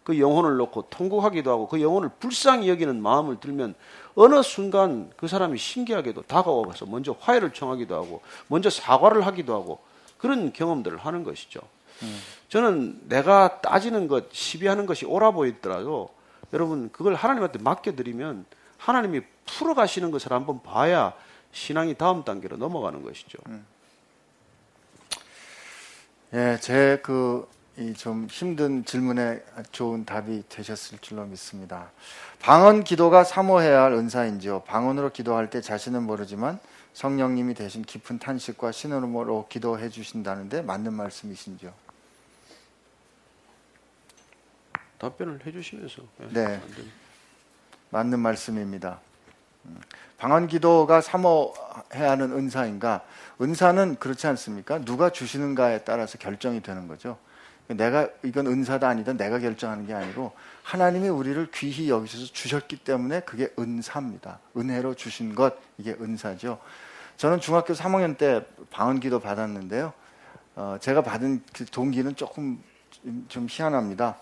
그 0.04 0.18
영혼을 0.18 0.58
놓고 0.58 0.88
통곡하기도 0.90 1.50
하고 1.50 1.68
그 1.68 1.80
영혼을 1.80 2.10
불쌍히 2.20 2.68
여기는 2.68 3.00
마음을 3.00 3.40
들면 3.40 3.74
어느 4.14 4.42
순간 4.42 5.10
그 5.16 5.26
사람이 5.26 5.56
신기하게도 5.56 6.22
다가와서 6.22 6.84
먼저 6.84 7.16
화해를 7.18 7.54
청하기도 7.54 7.94
하고 7.94 8.20
먼저 8.48 8.68
사과를 8.68 9.26
하기도 9.26 9.54
하고 9.54 9.78
그런 10.18 10.52
경험들을 10.52 10.98
하는 10.98 11.24
것이죠. 11.24 11.60
음. 12.02 12.20
저는 12.48 13.08
내가 13.08 13.60
따지는 13.60 14.08
것, 14.08 14.32
시비하는 14.32 14.86
것이 14.86 15.04
옳아 15.04 15.32
보이더라도 15.32 16.08
여러분 16.52 16.90
그걸 16.90 17.14
하나님한테 17.14 17.58
맡겨드리면 17.58 18.46
하나님이 18.78 19.20
풀어가시는 19.46 20.10
것을 20.10 20.32
한번 20.32 20.62
봐야 20.62 21.12
신앙이 21.52 21.94
다음 21.94 22.24
단계로 22.24 22.56
넘어가는 22.56 23.02
것이죠. 23.02 23.38
음. 23.48 23.66
예, 26.34 26.58
제그이좀 26.60 28.28
힘든 28.30 28.84
질문에 28.84 29.42
좋은 29.72 30.04
답이 30.04 30.44
되셨을 30.48 30.98
줄로 30.98 31.24
믿습니다. 31.24 31.90
방언 32.40 32.84
기도가 32.84 33.24
사모해야 33.24 33.82
할 33.82 33.92
은사인지요. 33.92 34.60
방언으로 34.60 35.10
기도할 35.10 35.50
때 35.50 35.60
자신은 35.60 36.02
모르지만 36.02 36.58
성령님이 36.92 37.54
대신 37.54 37.82
깊은 37.82 38.18
탄식과 38.18 38.72
신음으로 38.72 39.46
기도해 39.48 39.88
주신다는데 39.88 40.62
맞는 40.62 40.92
말씀이신지요? 40.94 41.87
답변을 44.98 45.40
해주시면서. 45.46 46.02
네, 46.30 46.60
맞는 47.90 48.20
말씀입니다. 48.20 49.00
음. 49.64 49.80
방언 50.18 50.48
기도가 50.48 51.00
사모해야 51.00 52.10
하는 52.10 52.32
은사인가? 52.32 53.02
은사는 53.40 53.96
그렇지 53.96 54.26
않습니까? 54.26 54.80
누가 54.80 55.10
주시는가에 55.10 55.84
따라서 55.84 56.18
결정이 56.18 56.60
되는 56.60 56.88
거죠. 56.88 57.18
내가 57.68 58.08
이건 58.24 58.46
은사다 58.46 58.88
아니다 58.88 59.12
내가 59.12 59.38
결정하는 59.38 59.86
게 59.86 59.92
아니고 59.92 60.32
하나님이 60.62 61.08
우리를 61.10 61.50
귀히 61.52 61.90
여기셔서 61.90 62.24
주셨기 62.32 62.78
때문에 62.78 63.20
그게 63.20 63.50
은사입니다. 63.58 64.40
은혜로 64.56 64.94
주신 64.94 65.34
것 65.34 65.54
이게 65.76 65.92
은사죠. 65.92 66.58
저는 67.16 67.40
중학교 67.40 67.74
3학년 67.74 68.16
때 68.16 68.44
방언 68.70 69.00
기도 69.00 69.20
받았는데요. 69.20 69.92
어, 70.56 70.76
제가 70.80 71.02
받은 71.02 71.42
그 71.52 71.66
동기는 71.66 72.16
조금 72.16 72.62
좀 73.28 73.46
희한합니다. 73.48 74.16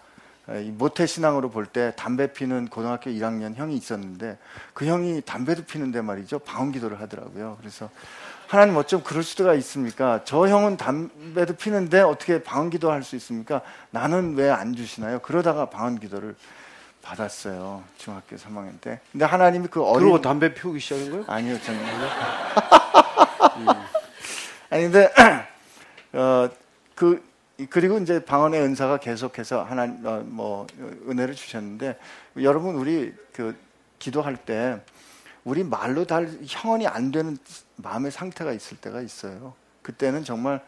모태 0.47 1.07
신앙으로 1.07 1.51
볼 1.51 1.67
때 1.67 1.93
담배 1.97 2.33
피는 2.33 2.69
고등학교 2.69 3.11
1학년 3.11 3.55
형이 3.57 3.77
있었는데 3.77 4.39
그 4.75 4.87
형이 4.87 5.23
담배도 5.23 5.65
피는데 5.65 6.01
말이죠 6.03 6.39
방언 6.41 6.73
기도를 6.73 7.01
하더라고요. 7.01 7.57
그래서 7.61 7.91
하나님 8.47 8.77
어쩜 8.77 9.03
그럴 9.03 9.25
수가 9.25 9.55
있습니까? 9.55 10.21
저 10.25 10.47
형은 10.47 10.77
담배도 10.77 11.55
피는데 11.57 12.01
어떻게 12.01 12.43
방언 12.43 12.71
기도할 12.71 13.03
수 13.03 13.17
있습니까? 13.17 13.61
나는 13.91 14.37
왜 14.37 14.49
안 14.51 14.75
주시나요? 14.77 15.19
그러다가 15.19 15.69
방언 15.69 15.99
기도를 15.99 16.37
받았어요. 17.03 17.83
중학교 17.99 18.37
3학년 18.37 18.81
때. 18.81 19.01
근데 19.11 19.25
하나님이 19.25 19.67
그 19.69 19.83
어린 19.83 20.03
그리고 20.03 20.21
담배 20.21 20.55
피우기 20.55 20.79
시작한 20.79 21.11
거예요? 21.11 21.25
아니요, 21.27 21.61
저는 21.61 21.81
음. 23.57 23.67
아니 24.71 24.83
근데 24.85 25.13
어 26.15 26.49
그 26.97 27.23
그리고 27.71 27.99
이제 27.99 28.23
방언의 28.25 28.61
은사가 28.61 28.99
계속해서 28.99 29.63
하나님 29.65 30.05
어, 30.05 30.23
뭐 30.27 30.67
은혜를 31.09 31.35
주셨는데 31.35 31.99
여러분 32.43 32.75
우리 32.75 33.15
그 33.33 33.57
기도할 33.99 34.37
때 34.37 34.81
우리 35.45 35.65
말로 35.65 36.05
달 36.05 36.29
형언이 36.47 36.87
안 36.87 37.13
되는 37.13 37.39
마음의 37.77 38.11
상태가 38.11 38.53
있을 38.53 38.77
때가 38.77 39.01
있어요. 39.01 39.55
그때는 39.83 40.25
정말 40.25 40.61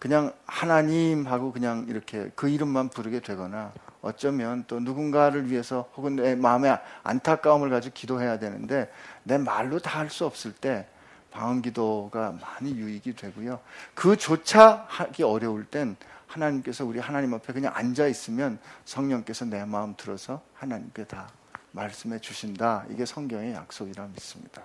그냥 0.00 0.32
하나님 0.46 1.26
하고 1.28 1.52
그냥 1.52 1.86
이렇게 1.88 2.30
그 2.34 2.48
이름만 2.48 2.88
부르게 2.88 3.20
되거나 3.20 3.72
어쩌면 4.00 4.64
또 4.66 4.80
누군가를 4.80 5.48
위해서 5.48 5.88
혹은 5.96 6.16
내 6.16 6.34
마음의 6.34 6.76
안타까움을 7.04 7.70
가지고 7.70 7.92
기도해야 7.94 8.40
되는데 8.40 8.90
내 9.22 9.38
말로 9.38 9.78
다 9.78 10.00
할 10.00 10.10
수 10.10 10.24
없을 10.26 10.52
때 10.52 10.86
방언 11.30 11.62
기도가 11.62 12.34
많이 12.40 12.72
유익이 12.74 13.14
되고요. 13.14 13.60
그조차 13.94 14.86
하기 14.88 15.22
어려울 15.22 15.64
땐 15.66 15.96
하나님께서 16.32 16.84
우리 16.84 16.98
하나님 16.98 17.34
앞에 17.34 17.52
그냥 17.52 17.72
앉아 17.74 18.06
있으면 18.06 18.58
성령께서 18.84 19.44
내 19.44 19.64
마음 19.64 19.94
들어서 19.96 20.42
하나님께 20.54 21.04
다 21.04 21.28
말씀해 21.72 22.20
주신다. 22.20 22.84
이게 22.90 23.04
성경의 23.04 23.52
약속이라 23.54 24.08
믿습니다. 24.14 24.62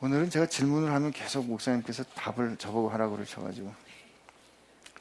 오늘은 0.00 0.30
제가 0.30 0.46
질문을 0.46 0.92
하면 0.92 1.12
계속 1.12 1.46
목사님께서 1.46 2.04
답을 2.14 2.56
저보고 2.56 2.88
하라고 2.90 3.14
그러셔가지고 3.16 3.72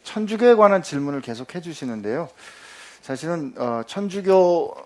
천주교에 0.04 0.56
관한 0.56 0.84
질문을 0.84 1.22
계속 1.22 1.56
해주시는데요. 1.56 2.30
사실은 3.02 3.54
어, 3.58 3.82
천주교인은 3.88 4.84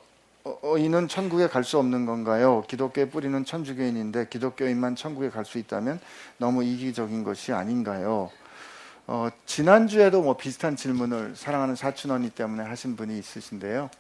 천국에 1.10 1.48
갈 1.48 1.64
수 1.64 1.78
없는 1.80 2.06
건가요? 2.06 2.64
기독교의 2.68 3.10
뿌리는 3.10 3.44
천주교인인데 3.44 4.30
기독교인만 4.30 4.96
천국에 4.96 5.30
갈 5.30 5.44
수 5.44 5.58
있다면 5.58 6.00
너무 6.38 6.64
이기적인 6.64 7.24
것이 7.24 7.52
아닌가요? 7.52 8.32
어, 9.08 9.30
지난주에도 9.46 10.24
뭐 10.24 10.36
비슷한 10.36 10.76
질문을 10.76 11.36
사랑하는 11.36 11.76
사춘 11.76 12.10
언니 12.10 12.32
때문에 12.32 12.64
하신 12.64 12.96
분이 12.96 13.20
있으신데요. 13.20 13.92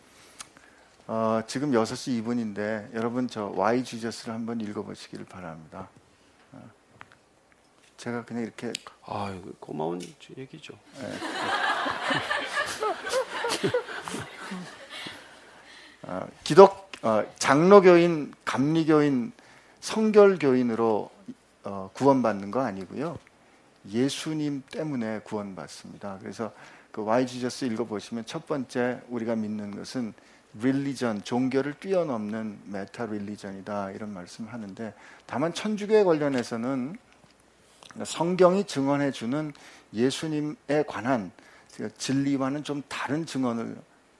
어, 1.07 1.41
지금 1.45 1.71
6시 1.71 2.23
2분인데 2.23 2.91
여러분 2.95 3.27
저 3.27 3.45
Y 3.45 3.83
지저스를 3.83 4.33
한번 4.33 4.59
읽어보시기를 4.61 5.25
바랍니다. 5.25 5.89
어, 6.53 6.71
제가 7.97 8.25
그냥 8.25 8.41
이렇게 8.41 8.73
아 9.05 9.39
고마운 9.59 10.01
얘기죠. 10.37 10.73
네. 10.99 11.13
어, 16.01 16.27
기독 16.43 16.89
어, 17.03 17.23
장로교인, 17.37 18.33
감리교인, 18.43 19.31
성결교인으로 19.81 21.11
어, 21.65 21.91
구원받는 21.93 22.49
거 22.49 22.61
아니고요. 22.61 23.19
예수님 23.91 24.63
때문에 24.69 25.19
구원받습니다. 25.19 26.19
그래서 26.21 26.51
그 26.91 27.03
와이 27.03 27.27
지저스 27.27 27.65
읽어보시면 27.65 28.25
첫 28.25 28.47
번째 28.47 29.01
우리가 29.09 29.35
믿는 29.35 29.75
것은 29.75 30.13
릴리전, 30.61 31.23
종교를 31.23 31.73
뛰어넘는 31.79 32.59
메타 32.65 33.07
릴리전이다 33.07 33.91
이런 33.91 34.13
말씀을 34.13 34.53
하는데 34.53 34.93
다만 35.25 35.53
천주교에 35.53 36.03
관련해서는 36.03 36.95
성경이 38.05 38.65
증언해 38.65 39.11
주는 39.11 39.51
예수님에 39.93 40.83
관한 40.87 41.31
진리와는 41.97 42.63
좀 42.63 42.81
다른 42.87 43.25
증언을 43.25 43.75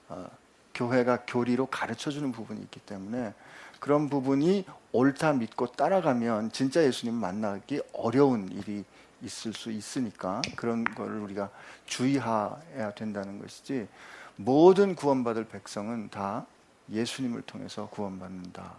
어, 0.09 0.27
교회가 0.73 1.23
교리로 1.25 1.67
가르쳐 1.67 2.11
주는 2.11 2.31
부분이 2.31 2.61
있기 2.61 2.81
때문에 2.81 3.33
그런 3.79 4.09
부분이 4.09 4.65
옳다 4.91 5.33
믿고 5.33 5.67
따라가면 5.67 6.51
진짜 6.51 6.83
예수님 6.83 7.15
만나기 7.15 7.81
어려운 7.93 8.49
일이 8.51 8.83
있을 9.21 9.53
수 9.53 9.71
있으니까 9.71 10.41
그런 10.55 10.83
거를 10.83 11.19
우리가 11.19 11.49
주의해야 11.85 12.93
된다는 12.95 13.39
것이지 13.39 13.87
모든 14.35 14.95
구원받을 14.95 15.45
백성은 15.45 16.09
다 16.09 16.45
예수님을 16.91 17.43
통해서 17.43 17.87
구원받는다가 17.89 18.75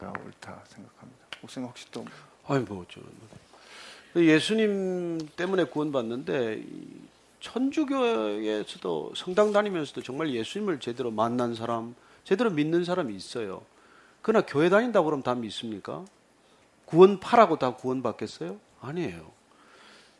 옳다 0.00 0.62
생각합니다. 0.66 1.26
목사님 1.40 1.68
혹시 1.68 1.86
또 1.90 2.04
아니 2.46 2.64
뭐 2.64 2.84
저는 2.88 3.06
예수님 4.16 5.28
때문에 5.36 5.64
구원받는데 5.64 6.64
천주교에서도 7.40 9.12
성당 9.14 9.52
다니면서도 9.52 10.02
정말 10.02 10.34
예수님을 10.34 10.80
제대로 10.80 11.10
만난 11.10 11.54
사람, 11.54 11.94
제대로 12.24 12.50
믿는 12.50 12.84
사람이 12.84 13.14
있어요. 13.14 13.62
그러나 14.22 14.44
교회 14.46 14.68
다닌다고 14.68 15.06
그러면 15.06 15.22
다 15.22 15.34
믿습니까? 15.34 16.04
구원 16.84 17.20
파라고 17.20 17.58
다 17.58 17.74
구원받겠어요? 17.76 18.58
아니에요. 18.80 19.37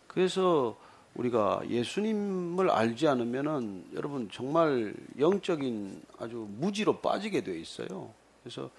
그래서 0.08 0.76
우리가 1.14 1.62
예수님을 1.68 2.70
알지 2.70 3.08
않으면은 3.08 3.86
여러분 3.94 4.28
정말 4.32 4.94
영적인 5.18 6.02
아주 6.18 6.46
무지로 6.58 7.00
빠지게 7.00 7.42
돼 7.42 7.58
있어요. 7.58 8.12
그래서 8.42 8.70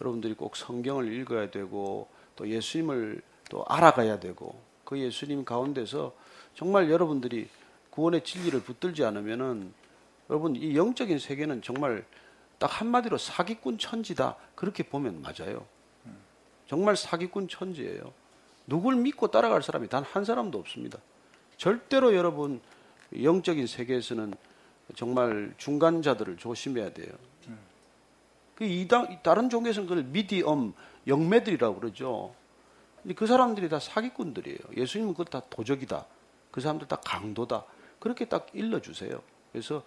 여러분들이 0.00 0.34
꼭 0.34 0.56
성경을 0.56 1.12
읽어야 1.12 1.50
되고 1.50 2.08
또 2.36 2.48
예수님을 2.48 3.22
또 3.50 3.64
알아가야 3.68 4.20
되고 4.20 4.60
그 4.84 4.98
예수님 4.98 5.44
가운데서 5.44 6.14
정말 6.54 6.90
여러분들이 6.90 7.48
구원의 7.90 8.24
진리를 8.24 8.60
붙들지 8.62 9.04
않으면은 9.04 9.72
여러분 10.30 10.56
이 10.56 10.76
영적인 10.76 11.18
세계는 11.18 11.62
정말 11.62 12.04
딱 12.58 12.80
한마디로 12.80 13.18
사기꾼 13.18 13.78
천지다 13.78 14.36
그렇게 14.54 14.82
보면 14.82 15.22
맞아요. 15.22 15.66
정말 16.66 16.96
사기꾼 16.96 17.48
천지예요. 17.48 18.12
누굴 18.66 18.96
믿고 18.96 19.28
따라갈 19.28 19.62
사람이 19.62 19.88
단 19.88 20.04
한 20.04 20.24
사람도 20.24 20.58
없습니다. 20.58 20.98
절대로 21.56 22.14
여러분 22.14 22.60
영적인 23.22 23.66
세계에서는 23.66 24.34
정말 24.96 25.54
중간자들을 25.56 26.36
조심해야 26.36 26.92
돼요. 26.92 27.12
그 28.54 28.64
이당 28.64 29.20
다른 29.22 29.50
종교에서는 29.50 29.88
그걸 29.88 30.04
미디엄 30.04 30.74
영매들이라고 31.06 31.80
그러죠. 31.80 32.34
그 33.16 33.26
사람들이 33.26 33.68
다 33.68 33.78
사기꾼들이에요. 33.80 34.58
예수님은 34.76 35.12
그것 35.14 35.30
다 35.30 35.42
도적이다. 35.50 36.06
그 36.50 36.60
사람들 36.60 36.86
다 36.86 36.96
강도다. 37.04 37.64
그렇게 37.98 38.26
딱 38.26 38.46
일러 38.52 38.80
주세요. 38.80 39.22
그래서 39.52 39.82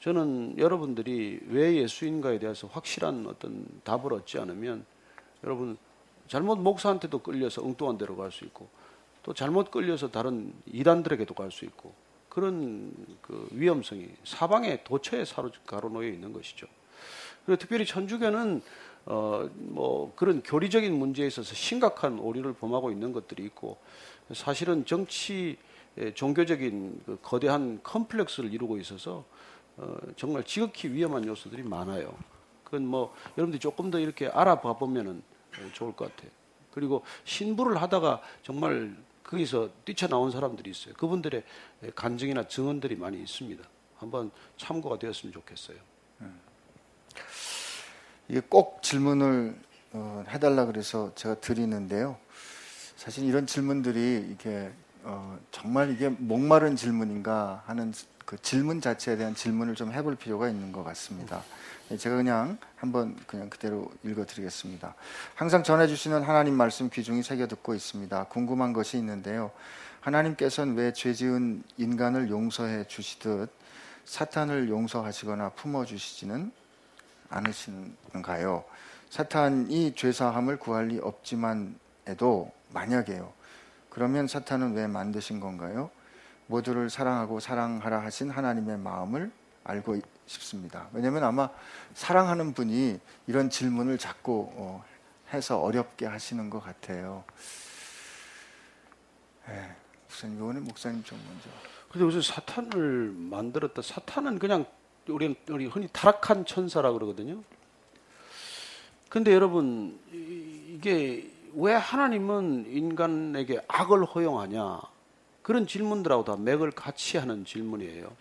저는 0.00 0.56
여러분들이 0.58 1.40
왜 1.48 1.76
예수인가에 1.76 2.38
대해서 2.38 2.66
확실한 2.68 3.26
어떤 3.26 3.66
답을 3.84 4.12
얻지 4.12 4.38
않으면 4.38 4.86
여러분 5.44 5.76
잘못 6.28 6.58
목사한테도 6.58 7.20
끌려서 7.20 7.62
엉뚱한 7.62 7.98
데로 7.98 8.16
갈 8.16 8.30
수 8.30 8.44
있고 8.44 8.68
또 9.22 9.34
잘못 9.34 9.70
끌려서 9.70 10.10
다른 10.10 10.52
이단들에게도 10.66 11.34
갈 11.34 11.50
수 11.50 11.64
있고 11.64 11.92
그런 12.28 12.92
그 13.22 13.48
위험성이 13.52 14.08
사방에 14.24 14.84
도처에 14.84 15.24
사로 15.24 15.50
가로놓여 15.66 16.08
있는 16.08 16.32
것이죠. 16.32 16.66
그리고 17.44 17.58
특별히 17.58 17.84
천주교는 17.86 18.62
어 19.06 19.48
뭐 19.56 20.12
그런 20.16 20.42
교리적인 20.42 20.92
문제에 20.98 21.26
있어서 21.26 21.54
심각한 21.54 22.18
오류를 22.18 22.52
범하고 22.52 22.90
있는 22.90 23.12
것들이 23.12 23.44
있고 23.44 23.78
사실은 24.34 24.84
정치 24.84 25.56
종교적인 26.14 27.00
그 27.06 27.18
거대한 27.22 27.80
컴플렉스를 27.82 28.52
이루고 28.52 28.78
있어서 28.78 29.24
어 29.78 29.96
정말 30.16 30.44
지극히 30.44 30.92
위험한 30.92 31.26
요소들이 31.26 31.62
많아요. 31.62 32.14
그건 32.64 32.86
뭐 32.86 33.14
여러분들이 33.38 33.58
조금 33.60 33.90
더 33.90 33.98
이렇게 33.98 34.28
알아봐 34.28 34.74
보면은 34.74 35.22
좋을 35.72 35.94
것 35.94 36.14
같아요. 36.14 36.30
그리고 36.72 37.04
신부를 37.24 37.80
하다가 37.82 38.20
정말 38.42 38.96
거기서 39.22 39.70
뛰쳐나온 39.84 40.30
사람들이 40.30 40.70
있어요. 40.70 40.94
그분들의 40.94 41.42
간증이나 41.94 42.48
증언들이 42.48 42.96
많이 42.96 43.20
있습니다. 43.20 43.62
한번 43.96 44.30
참고가 44.56 44.98
되었으면 44.98 45.32
좋겠어요. 45.32 45.76
이게 48.28 48.40
꼭 48.48 48.82
질문을 48.82 49.58
어, 49.92 50.24
해달라 50.28 50.66
그래서 50.66 51.14
제가 51.14 51.36
드리는데요. 51.36 52.18
사실 52.96 53.24
이런 53.24 53.46
질문들이 53.46 54.28
이게 54.32 54.70
어, 55.02 55.38
정말 55.50 55.92
이게 55.92 56.08
목마른 56.10 56.76
질문인가 56.76 57.62
하는 57.66 57.92
그 58.28 58.36
질문 58.42 58.82
자체에 58.82 59.16
대한 59.16 59.34
질문을 59.34 59.74
좀 59.74 59.90
해볼 59.90 60.16
필요가 60.16 60.50
있는 60.50 60.70
것 60.70 60.84
같습니다. 60.84 61.42
예, 61.90 61.96
제가 61.96 62.16
그냥 62.16 62.58
한번 62.76 63.16
그냥 63.26 63.48
그대로 63.48 63.90
읽어드리겠습니다. 64.04 64.94
항상 65.34 65.62
전해주시는 65.62 66.24
하나님 66.24 66.52
말씀 66.52 66.90
귀중히 66.90 67.22
새겨 67.22 67.46
듣고 67.46 67.74
있습니다. 67.74 68.24
궁금한 68.24 68.74
것이 68.74 68.98
있는데요. 68.98 69.50
하나님께서는 70.02 70.74
왜 70.74 70.92
죄지은 70.92 71.62
인간을 71.78 72.28
용서해 72.28 72.86
주시듯 72.86 73.50
사탄을 74.04 74.68
용서하시거나 74.68 75.48
품어 75.52 75.86
주시지는 75.86 76.52
않으신가요? 77.30 78.62
사탄이 79.08 79.94
죄사함을 79.94 80.58
구할 80.58 80.88
리 80.88 80.98
없지만에도 80.98 82.52
만약에요. 82.74 83.32
그러면 83.88 84.26
사탄은 84.26 84.74
왜 84.74 84.86
만드신 84.86 85.40
건가요? 85.40 85.90
모두를 86.48 86.90
사랑하고 86.90 87.40
사랑하라 87.40 88.02
하신 88.02 88.30
하나님의 88.30 88.78
마음을 88.78 89.30
알고 89.64 90.00
싶습니다. 90.26 90.88
왜냐하면 90.92 91.24
아마 91.24 91.48
사랑하는 91.94 92.54
분이 92.54 92.98
이런 93.26 93.50
질문을 93.50 93.98
자꾸 93.98 94.50
어, 94.54 94.84
해서 95.32 95.60
어렵게 95.60 96.06
하시는 96.06 96.50
것 96.50 96.60
같아요. 96.60 97.24
네, 99.46 99.76
목사님, 100.04 100.36
이번에 100.36 100.60
목사님 100.60 101.04
좀 101.04 101.18
먼저. 101.26 101.48
근데 101.90 102.04
무슨 102.04 102.22
사탄을 102.22 103.12
만들었다. 103.16 103.82
사탄은 103.82 104.38
그냥 104.38 104.66
우리 105.08 105.36
우리 105.48 105.66
흔히 105.66 105.88
타락한 105.92 106.44
천사라 106.44 106.92
그러거든요. 106.92 107.42
근데 109.08 109.32
여러분 109.32 109.98
이게 110.12 111.30
왜 111.54 111.72
하나님은 111.72 112.66
인간에게 112.68 113.64
악을 113.68 114.04
허용하냐? 114.04 114.80
그런 115.48 115.66
질문들하고 115.66 116.24
다 116.24 116.36
맥을 116.36 116.72
같이 116.72 117.16
하는 117.16 117.46
질문이에요. 117.46 118.14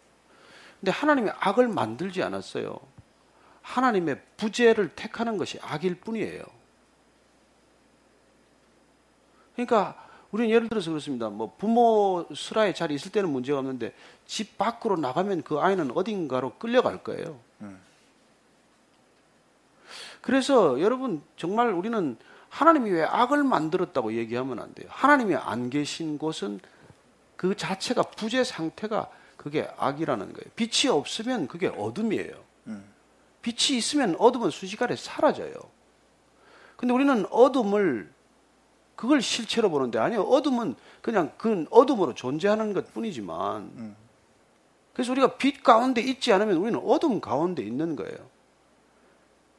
근데 0.80 0.92
하나님이 0.94 1.30
악을 1.38 1.68
만들지 1.68 2.24
않았어요. 2.24 2.80
하나님의 3.62 4.22
부재를 4.38 4.96
택하는 4.96 5.38
것이 5.38 5.60
악일 5.62 5.96
뿐이에요. 5.96 6.42
그러니까 9.56 10.08
우리는 10.32 10.50
예를 10.56 10.70
들어서 10.70 10.90
그렇습니다. 10.90 11.28
뭐 11.28 11.54
부모 11.58 12.26
슬하에 12.34 12.74
잘 12.74 12.92
있을 12.92 13.12
때는 13.12 13.30
문제가 13.30 13.60
없는데 13.60 13.94
집 14.26 14.58
밖으로 14.58 14.96
나가면 14.96 15.42
그 15.44 15.60
아이는 15.60 15.92
어딘가로 15.92 16.54
끌려갈 16.54 17.04
거예요. 17.04 17.42
그래서 20.22 20.80
여러분 20.80 21.22
정말 21.36 21.74
우리는 21.74 22.16
하나님이 22.48 22.92
왜 22.92 23.04
악을 23.04 23.44
만들었다고 23.44 24.13
얘기하면 24.13 24.60
안 24.60 24.74
돼요. 24.74 24.88
하나님이 24.90 25.36
안 25.36 25.70
계신 25.70 26.18
곳은 26.18 26.62
그 27.38 27.56
자체가 27.56 28.02
부재 28.02 28.43
상태가 28.43 29.10
그게 29.38 29.69
악이라는 29.78 30.34
거예요. 30.34 30.52
빛이 30.56 30.91
없으면 30.91 31.47
그게 31.47 31.67
어둠이에요. 31.67 32.34
빛이 33.41 33.78
있으면 33.78 34.15
어둠은 34.19 34.50
순식간에 34.50 34.97
사라져요. 34.97 35.54
근데 36.76 36.93
우리는 36.93 37.26
어둠을 37.32 38.12
그걸 38.95 39.21
실체로 39.21 39.69
보는데 39.69 40.00
아니요. 40.00 40.23
어둠은 40.23 40.76
그냥 41.02 41.32
그 41.38 41.65
어둠으로 41.69 42.13
존재하는 42.15 42.73
것 42.73 42.93
뿐이지만 42.93 43.95
그래서 44.93 45.12
우리가 45.12 45.38
빛 45.38 45.63
가운데 45.63 46.02
있지 46.02 46.34
않으면 46.34 46.58
우리는 46.58 46.80
어둠 46.84 47.21
가운데 47.21 47.62
있는 47.62 47.95
거예요. 47.95 48.17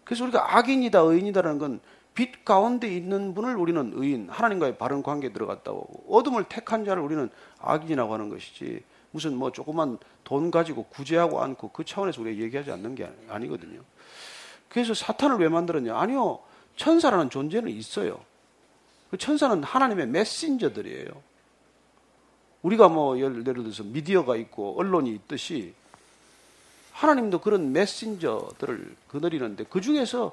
그래서 0.03 0.25
우리가 0.25 0.57
악인이다, 0.57 0.99
의인이다라는 0.99 1.59
건 1.59 1.81
빛 2.19 2.45
가운데 2.45 2.93
있는 2.93 3.33
분을 3.33 3.55
우리는 3.55 3.93
의인, 3.95 4.29
하나님과의 4.29 4.77
바른 4.77 5.05
관계에 5.05 5.33
들어갔다고 5.33 5.79
하고 5.79 6.05
어둠을 6.19 6.47
택한 6.49 6.85
자를 6.85 7.01
우리는 7.01 7.31
악인이라고 7.61 8.13
하는 8.13 8.29
것이지 8.29 8.83
무슨 9.13 9.37
뭐 9.37 9.53
조그만 9.53 9.99
돈 10.25 10.51
가지고 10.51 10.87
구제하고 10.87 11.41
않고 11.41 11.69
그 11.69 11.85
차원에서 11.85 12.21
우리가 12.21 12.43
얘기하지 12.43 12.73
않는 12.73 12.97
게 12.97 13.09
아니거든요. 13.29 13.83
그래서 14.69 14.95
사탄을 14.95 15.37
왜 15.37 15.49
만들었냐? 15.49 15.97
아니요. 15.97 16.41
천사라는 16.75 17.31
존재는 17.31 17.71
있어요. 17.71 18.19
그 19.13 19.17
천사는 19.17 19.63
하나님의 19.63 20.09
메신저들이에요. 20.09 21.07
우리가 22.63 22.89
뭐 22.89 23.17
예를 23.17 23.45
들어서 23.45 23.85
미디어가 23.85 24.35
있고 24.35 24.77
언론이 24.77 25.13
있듯이 25.13 25.73
하나님도 26.91 27.43
그런 27.43 27.71
메신저들을 27.73 28.97
거느리는데 29.07 29.67
그 29.71 29.81
중에서 29.81 30.33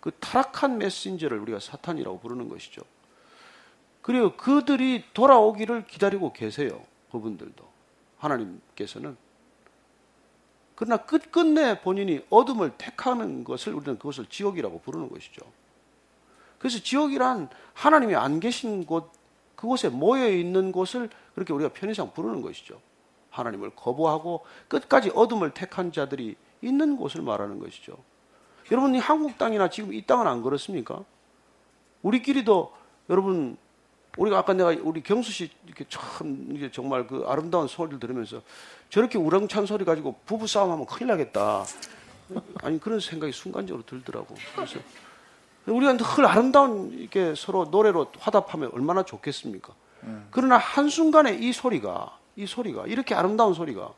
그 0.00 0.10
타락한 0.18 0.78
메신저를 0.78 1.38
우리가 1.38 1.60
사탄이라고 1.60 2.20
부르는 2.20 2.48
것이죠. 2.48 2.82
그리고 4.02 4.36
그들이 4.36 5.04
돌아오기를 5.12 5.86
기다리고 5.86 6.32
계세요. 6.32 6.82
그분들도. 7.12 7.68
하나님께서는. 8.18 9.16
그러나 10.74 10.96
끝끝내 10.96 11.80
본인이 11.82 12.24
어둠을 12.30 12.72
택하는 12.78 13.44
것을 13.44 13.74
우리는 13.74 13.98
그것을 13.98 14.26
지옥이라고 14.26 14.80
부르는 14.80 15.10
것이죠. 15.10 15.42
그래서 16.58 16.78
지옥이란 16.78 17.50
하나님이 17.74 18.14
안 18.14 18.40
계신 18.40 18.86
곳, 18.86 19.12
그곳에 19.56 19.90
모여 19.90 20.30
있는 20.30 20.72
곳을 20.72 21.10
그렇게 21.34 21.52
우리가 21.52 21.72
편의상 21.74 22.12
부르는 22.12 22.40
것이죠. 22.40 22.80
하나님을 23.30 23.70
거부하고 23.76 24.44
끝까지 24.68 25.10
어둠을 25.14 25.52
택한 25.52 25.92
자들이 25.92 26.36
있는 26.62 26.96
곳을 26.96 27.22
말하는 27.22 27.58
것이죠. 27.58 27.96
여러분, 28.70 28.94
이 28.94 28.98
한국 28.98 29.36
땅이나 29.38 29.68
지금 29.68 29.92
이 29.92 30.04
땅은 30.04 30.26
안 30.26 30.42
그렇습니까? 30.42 31.04
우리끼리도 32.02 32.72
여러분, 33.10 33.56
우리가 34.16 34.38
아까 34.38 34.52
내가 34.52 34.74
우리 34.82 35.02
경수 35.02 35.30
씨 35.32 35.50
이렇게 35.66 35.84
참 35.88 36.48
이게 36.50 36.70
정말 36.70 37.06
그 37.06 37.24
아름다운 37.26 37.68
소리를 37.68 38.00
들으면서 38.00 38.42
저렇게 38.88 39.18
우렁찬 39.18 39.66
소리 39.66 39.84
가지고 39.84 40.16
부부 40.26 40.46
싸움하면 40.46 40.86
큰일 40.86 41.08
나겠다. 41.08 41.64
아니 42.62 42.80
그런 42.80 43.00
생각이 43.00 43.32
순간적으로 43.32 43.84
들더라고. 43.86 44.34
그래서 44.54 44.78
우리가 45.66 45.96
늘 45.96 46.26
아름다운 46.26 46.92
이렇게 46.92 47.34
서로 47.36 47.66
노래로 47.66 48.12
화답하면 48.18 48.70
얼마나 48.72 49.04
좋겠습니까? 49.04 49.72
그러나 50.30 50.56
한 50.56 50.88
순간에 50.88 51.34
이 51.34 51.52
소리가 51.52 52.18
이 52.36 52.46
소리가 52.46 52.86
이렇게 52.86 53.14
아름다운 53.14 53.54
소리가 53.54 53.92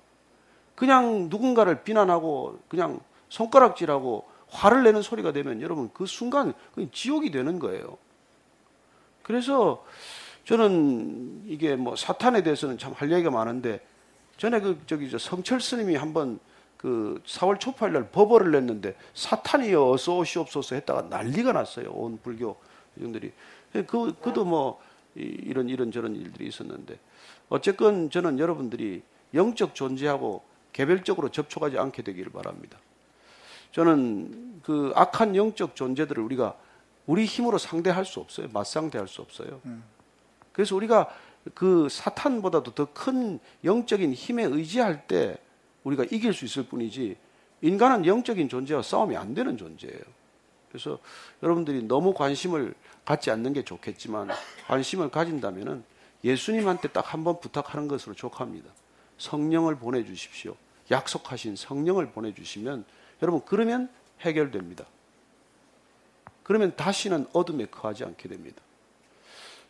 그냥 0.74 1.28
누군가를 1.30 1.84
비난하고 1.84 2.58
그냥 2.68 3.00
손가락질하고 3.28 4.31
화를 4.52 4.82
내는 4.84 5.02
소리가 5.02 5.32
되면 5.32 5.60
여러분 5.62 5.90
그 5.92 6.06
순간 6.06 6.52
지옥이 6.92 7.30
되는 7.30 7.58
거예요. 7.58 7.96
그래서 9.22 9.84
저는 10.44 11.44
이게 11.46 11.74
뭐 11.76 11.96
사탄에 11.96 12.42
대해서는 12.42 12.76
참 12.78 12.92
할 12.92 13.10
얘기가 13.10 13.30
많은데 13.30 13.80
전에 14.36 14.60
그 14.60 14.78
저기 14.86 15.10
저 15.10 15.18
성철 15.18 15.60
스님이 15.60 15.96
한번 15.96 16.38
그 16.76 17.22
4월 17.26 17.60
초파일 17.60 17.92
날 17.92 18.10
법어를 18.10 18.50
냈는데 18.50 18.96
사탄이여 19.14 19.90
어서 19.90 20.18
오시옵소서 20.18 20.74
했다가 20.74 21.02
난리가 21.02 21.52
났어요. 21.52 21.90
온 21.92 22.18
불교 22.22 22.56
형들이. 22.98 23.32
그, 23.86 24.14
그도 24.20 24.44
뭐 24.44 24.82
이런 25.14 25.68
이런 25.68 25.92
저런 25.92 26.16
일들이 26.16 26.48
있었는데 26.48 26.98
어쨌건 27.48 28.10
저는 28.10 28.38
여러분들이 28.38 29.02
영적 29.32 29.74
존재하고 29.74 30.42
개별적으로 30.72 31.28
접촉하지 31.30 31.78
않게 31.78 32.02
되기를 32.02 32.32
바랍니다. 32.32 32.78
저는 33.72 34.60
그 34.62 34.92
악한 34.94 35.34
영적 35.36 35.74
존재들을 35.76 36.22
우리가 36.22 36.54
우리 37.06 37.24
힘으로 37.24 37.58
상대할 37.58 38.04
수 38.04 38.20
없어요. 38.20 38.48
맞상대할 38.52 39.08
수 39.08 39.22
없어요. 39.22 39.60
그래서 40.52 40.76
우리가 40.76 41.08
그 41.54 41.88
사탄보다도 41.90 42.74
더 42.74 42.86
큰 42.92 43.40
영적인 43.64 44.12
힘에 44.12 44.44
의지할 44.44 45.06
때 45.08 45.36
우리가 45.82 46.04
이길 46.04 46.32
수 46.32 46.44
있을 46.44 46.64
뿐이지 46.64 47.16
인간은 47.62 48.06
영적인 48.06 48.48
존재와 48.48 48.82
싸움이 48.82 49.16
안 49.16 49.34
되는 49.34 49.56
존재예요. 49.56 50.00
그래서 50.68 50.98
여러분들이 51.42 51.82
너무 51.82 52.14
관심을 52.14 52.74
갖지 53.04 53.30
않는 53.30 53.52
게 53.52 53.64
좋겠지만 53.64 54.28
관심을 54.68 55.10
가진다면은 55.10 55.82
예수님한테 56.24 56.88
딱 56.88 57.12
한 57.14 57.24
번 57.24 57.40
부탁하는 57.40 57.88
것으로 57.88 58.14
족합니다. 58.14 58.70
성령을 59.18 59.76
보내주십시오. 59.76 60.54
약속하신 60.90 61.56
성령을 61.56 62.12
보내주시면 62.12 62.84
여러분 63.22 63.40
그러면 63.44 63.88
해결됩니다. 64.20 64.84
그러면 66.42 66.74
다시는 66.76 67.26
어둠에 67.32 67.66
거하지 67.66 68.04
않게 68.04 68.28
됩니다. 68.28 68.60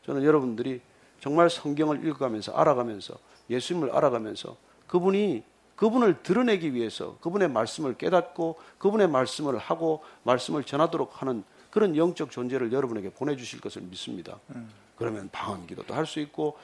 저는 0.07 0.25
여러분들이 0.25 0.81
정말 1.21 1.49
성경을 1.51 2.05
읽어가면서 2.07 2.53
알아가면서 2.53 3.17
예수님을 3.51 3.91
알아가면서 3.91 4.57
그분이 4.89 5.45
그분을 5.77 6.23
드러내기 6.23 6.75
위해서 6.75 7.17
그분의 7.21 7.49
말씀을 7.49 7.95
깨닫고 7.95 8.59
그분의 8.79 9.09
말씀을 9.09 9.59
하고 9.59 10.03
말씀을 10.23 10.65
전하도록 10.65 11.21
하는 11.21 11.45
그런 11.71 11.97
영적 11.97 12.31
존재를 12.31 12.73
여러분에게 12.73 13.11
보내주실 13.11 13.61
것을 13.61 13.83
믿습니다. 13.83 14.39
그러면 14.97 15.29
방언 15.33 15.67
기도도 15.67 15.95
할 15.95 16.07
수 16.07 16.21
있고 16.21 16.59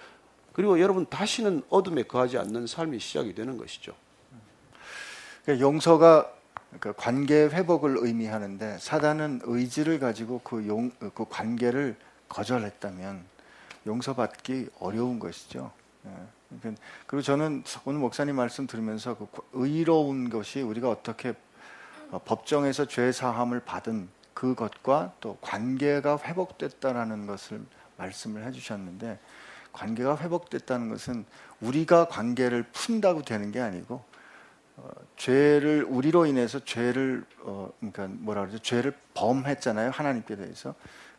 그리고 0.53 0.81
여러분 0.81 1.07
다시는 1.07 1.63
어둠에 1.69 2.03
거하지 2.03 2.39
않는 2.39 2.67
삶이 2.67 2.99
시작이 2.99 3.35
되는 3.35 3.57
것이죠. 3.57 3.95
그러니까 5.45 5.65
용서가 5.65 6.33
그 6.81 6.93
관계 6.97 7.45
회복을 7.45 7.97
의미하는데 7.99 8.79
사단은 8.79 9.41
의지를 9.45 9.99
가지고 9.99 10.41
그, 10.45 10.67
용, 10.69 10.91
그 11.15 11.25
관계를 11.29 11.97
거절했다면 12.29 13.25
용서받기 13.87 14.69
어려운 14.81 15.19
것이죠. 15.19 15.73
예. 16.07 16.11
그러니까 16.61 16.83
그리고 17.07 17.23
저는 17.23 17.63
오늘 17.85 18.01
목사님 18.01 18.37
말씀 18.37 18.67
들으면서 18.67 19.17
그 19.17 19.29
의로운 19.53 20.31
것이 20.31 20.63
우리가 20.63 20.91
어떻게 20.91 21.35
어, 22.11 22.21
법정에서 22.25 22.87
죄 22.87 23.13
사함을 23.13 23.61
받은 23.61 24.09
그것과 24.33 25.13
또 25.21 25.37
관계가 25.41 26.19
회복됐다라는 26.23 27.27
것을 27.27 27.61
말씀을 27.97 28.45
해주셨는데 28.47 29.19
관계가 29.73 30.17
회복됐다는 30.17 30.89
것은 30.89 31.25
우리가 31.61 32.09
관계를 32.09 32.65
푼다고 32.73 33.23
되는 33.23 33.51
게 33.53 33.61
아니고 33.61 34.03
어, 34.81 34.91
죄를 35.17 35.85
우리로 35.89 36.27
인해서 36.27 36.65
죄를 36.65 37.25
어, 37.41 37.71
그러니까 37.79 38.07
뭐라 38.09 38.43
그러죠 38.43 38.59
죄를 38.61 38.95
범했잖아요 39.15 39.91
하나님께 39.91 40.37
대해서 40.37 40.75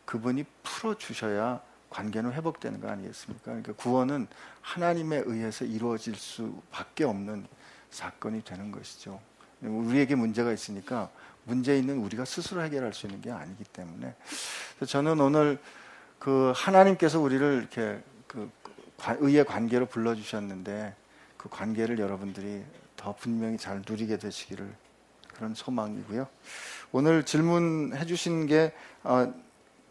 그분이 0.06 0.44
풀어 0.62 0.96
주셔야 0.96 1.60
관계는 1.90 2.32
회복되는 2.32 2.80
거 2.80 2.88
아니겠습니까? 2.88 3.44
그러니까 3.44 3.72
구원은 3.74 4.28
하나님에 4.62 5.24
의해서 5.26 5.64
이루어질 5.64 6.14
수밖에 6.14 7.04
없는 7.04 7.46
사건이 7.90 8.44
되는 8.44 8.70
것이죠. 8.70 9.20
우리에게 9.60 10.14
문제가 10.14 10.52
있으니까 10.52 11.10
문제 11.44 11.76
있는 11.76 11.98
우리가 11.98 12.24
스스로 12.24 12.62
해결할 12.62 12.94
수 12.94 13.06
있는 13.06 13.20
게 13.20 13.30
아니기 13.30 13.64
때문에 13.64 14.14
저는 14.86 15.20
오늘 15.20 15.58
그 16.18 16.52
하나님께서 16.54 17.20
우리를 17.20 17.58
이렇게 17.58 18.00
그 18.26 18.50
의의 19.18 19.44
관계로 19.44 19.86
불러 19.86 20.14
주셨는데 20.14 20.94
그 21.36 21.48
관계를 21.48 21.98
여러분들이 21.98 22.62
더 23.00 23.14
분명히 23.16 23.56
잘 23.56 23.82
누리게 23.88 24.18
되시기를 24.18 24.70
그런 25.34 25.54
소망이고요. 25.54 26.28
오늘 26.92 27.24
질문해 27.24 28.04
주신 28.04 28.46
게 28.46 28.74
어, 29.02 29.32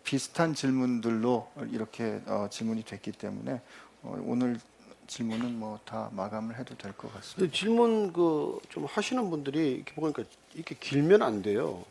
비슷한 0.04 0.54
질문들로 0.54 1.50
이렇게 1.72 2.22
어, 2.28 2.48
질문이 2.52 2.84
됐기 2.84 3.14
때문에 3.14 3.62
어, 4.04 4.22
오늘 4.26 4.60
질문은 5.08 5.58
뭐 5.58 5.80
다 5.86 6.10
마감을 6.14 6.56
해도 6.60 6.78
될 6.78 6.94
것 6.94 7.12
같습니다. 7.16 7.52
질문 7.52 8.14
그 8.14 8.60
좀 8.70 8.86
하시는 8.86 9.28
분들이 9.32 9.72
이렇게 9.72 9.94
보니까 9.96 10.24
이렇게 10.54 10.76
길면 10.80 11.24
안 11.24 11.42
돼요. 11.42 11.84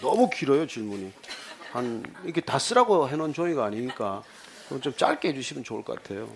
너무 0.00 0.30
길어요 0.30 0.68
질문이. 0.68 1.12
한 1.72 2.04
이렇게 2.22 2.40
다 2.40 2.60
쓰라고 2.60 3.08
해놓은 3.08 3.32
종이가 3.32 3.64
아니니까 3.64 4.22
좀 4.80 4.94
짧게 4.94 5.30
해주시면 5.30 5.64
좋을 5.64 5.82
것 5.82 5.96
같아요. 6.00 6.28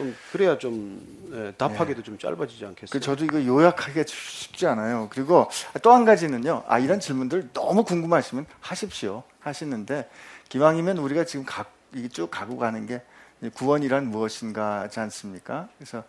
좀 0.00 0.16
그래야 0.32 0.56
좀 0.56 1.28
예, 1.32 1.52
답하기도 1.58 2.00
네. 2.00 2.02
좀 2.02 2.18
짧아지지 2.18 2.64
않겠어요? 2.64 2.90
그 2.90 3.00
저도 3.00 3.24
이거 3.26 3.44
요약하기 3.44 4.02
쉽지 4.06 4.66
않아요. 4.66 5.08
그리고 5.10 5.48
또 5.82 5.90
한 5.92 6.06
가지는요. 6.06 6.64
아 6.66 6.78
이런 6.78 7.00
질문들 7.00 7.50
너무 7.52 7.84
궁금하시면 7.84 8.46
하십시오. 8.60 9.22
하시는데 9.40 10.08
기왕이면 10.48 10.96
우리가 10.98 11.24
지금 11.24 11.44
가, 11.44 11.66
쭉 12.10 12.30
가고 12.30 12.56
가는 12.56 12.86
게 12.86 13.02
구원이란 13.54 14.06
무엇인가 14.06 14.80
하지 14.80 15.00
않습니까? 15.00 15.68
그래서 15.76 16.02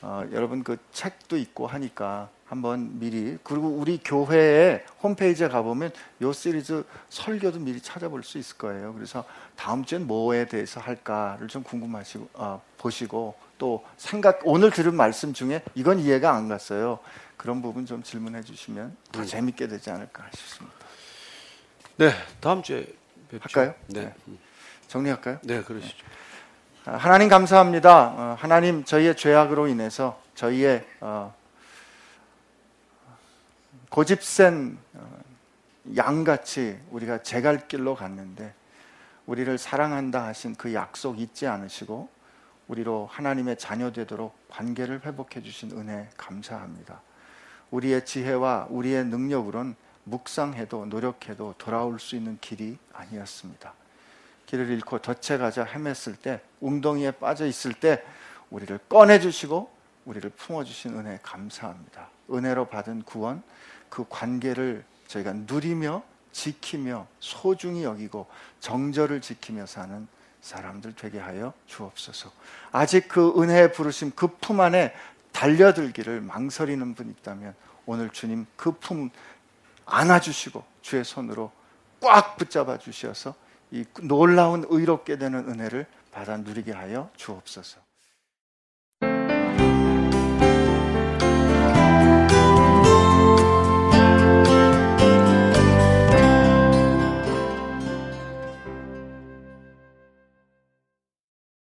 어, 0.00 0.22
여러분 0.32 0.64
그 0.64 0.78
책도 0.92 1.36
있고 1.36 1.66
하니까 1.66 2.30
한번 2.54 3.00
미리 3.00 3.36
그리고 3.42 3.66
우리 3.66 3.98
교회의 3.98 4.84
홈페이지에 5.02 5.48
가보면 5.48 5.90
요 6.22 6.32
시리즈 6.32 6.84
설교도 7.08 7.58
미리 7.58 7.80
찾아볼 7.80 8.22
수 8.22 8.38
있을 8.38 8.56
거예요. 8.56 8.94
그래서 8.94 9.24
다음 9.56 9.84
주엔 9.84 10.06
뭐에 10.06 10.46
대해서 10.46 10.80
할까를 10.80 11.48
좀 11.48 11.64
궁금하시고 11.64 12.28
어, 12.34 12.62
보시고 12.78 13.34
또 13.58 13.84
생각 13.96 14.40
오늘 14.44 14.70
들은 14.70 14.94
말씀 14.94 15.32
중에 15.32 15.64
이건 15.74 15.98
이해가 15.98 16.32
안 16.32 16.48
갔어요. 16.48 17.00
그런 17.36 17.60
부분 17.60 17.86
좀 17.86 18.04
질문해 18.04 18.42
주시면 18.42 18.96
더 19.10 19.20
음. 19.20 19.26
재밌게 19.26 19.66
되지 19.66 19.90
않을까 19.90 20.24
싶습니다. 20.32 20.76
네, 21.96 22.12
다음 22.40 22.62
주에 22.62 22.86
뵙죠. 23.30 23.60
할까요? 23.60 23.74
네. 23.88 24.14
네. 24.26 24.36
정리할까요? 24.86 25.38
네, 25.42 25.60
그러시죠. 25.62 26.06
아, 26.84 26.92
하나님 26.92 27.28
감사합니다. 27.28 28.14
어, 28.16 28.36
하나님 28.38 28.84
저희의 28.84 29.16
죄악으로 29.16 29.66
인해서 29.66 30.20
저희의 30.36 30.84
어, 31.00 31.34
고집센 33.94 34.76
어, 34.94 35.20
양같이 35.96 36.80
우리가 36.90 37.22
제 37.22 37.40
갈 37.40 37.68
길로 37.68 37.94
갔는데 37.94 38.52
우리를 39.26 39.56
사랑한다 39.56 40.26
하신 40.26 40.56
그 40.56 40.74
약속 40.74 41.20
잊지 41.20 41.46
않으시고 41.46 42.08
우리로 42.66 43.08
하나님의 43.12 43.56
자녀 43.56 43.92
되도록 43.92 44.34
관계를 44.48 45.06
회복해 45.06 45.42
주신 45.42 45.70
은혜 45.78 46.08
감사합니다. 46.16 47.02
우리의 47.70 48.04
지혜와 48.04 48.66
우리의 48.68 49.04
능력으론 49.04 49.76
묵상해도 50.02 50.86
노력해도 50.86 51.54
돌아올 51.56 52.00
수 52.00 52.16
있는 52.16 52.36
길이 52.40 52.76
아니었습니다. 52.92 53.74
길을 54.46 54.70
잃고 54.70 55.02
덫에 55.02 55.38
가자 55.38 55.64
헤맸을 55.64 56.20
때 56.20 56.40
웅덩이에 56.60 57.12
빠져 57.12 57.46
있을 57.46 57.72
때 57.74 58.02
우리를 58.50 58.76
꺼내 58.88 59.20
주시고 59.20 59.72
우리를 60.04 60.28
품어 60.30 60.64
주신 60.64 60.98
은혜 60.98 61.20
감사합니다. 61.22 62.08
은혜로 62.28 62.66
받은 62.66 63.02
구원 63.02 63.42
그 63.94 64.04
관계를 64.08 64.84
저희가 65.06 65.32
누리며 65.32 66.02
지키며 66.32 67.06
소중히 67.20 67.84
여기고 67.84 68.26
정절을 68.58 69.20
지키며 69.20 69.66
사는 69.66 70.08
사람들 70.40 70.96
되게 70.96 71.20
하여 71.20 71.52
주옵소서. 71.68 72.32
아직 72.72 73.06
그 73.06 73.40
은혜의 73.40 73.72
부르심 73.72 74.10
그 74.10 74.26
품 74.26 74.60
안에 74.60 74.92
달려들기를 75.30 76.22
망설이는 76.22 76.96
분 76.96 77.08
있다면 77.08 77.54
오늘 77.86 78.10
주님 78.10 78.46
그 78.56 78.72
품 78.72 79.10
안아주시고 79.86 80.64
주의 80.82 81.04
손으로 81.04 81.52
꽉 82.00 82.36
붙잡아 82.36 82.78
주셔서 82.78 83.36
이 83.70 83.84
놀라운 84.02 84.64
의롭게 84.68 85.18
되는 85.18 85.48
은혜를 85.48 85.86
받아 86.10 86.36
누리게 86.36 86.72
하여 86.72 87.10
주옵소서. 87.16 87.83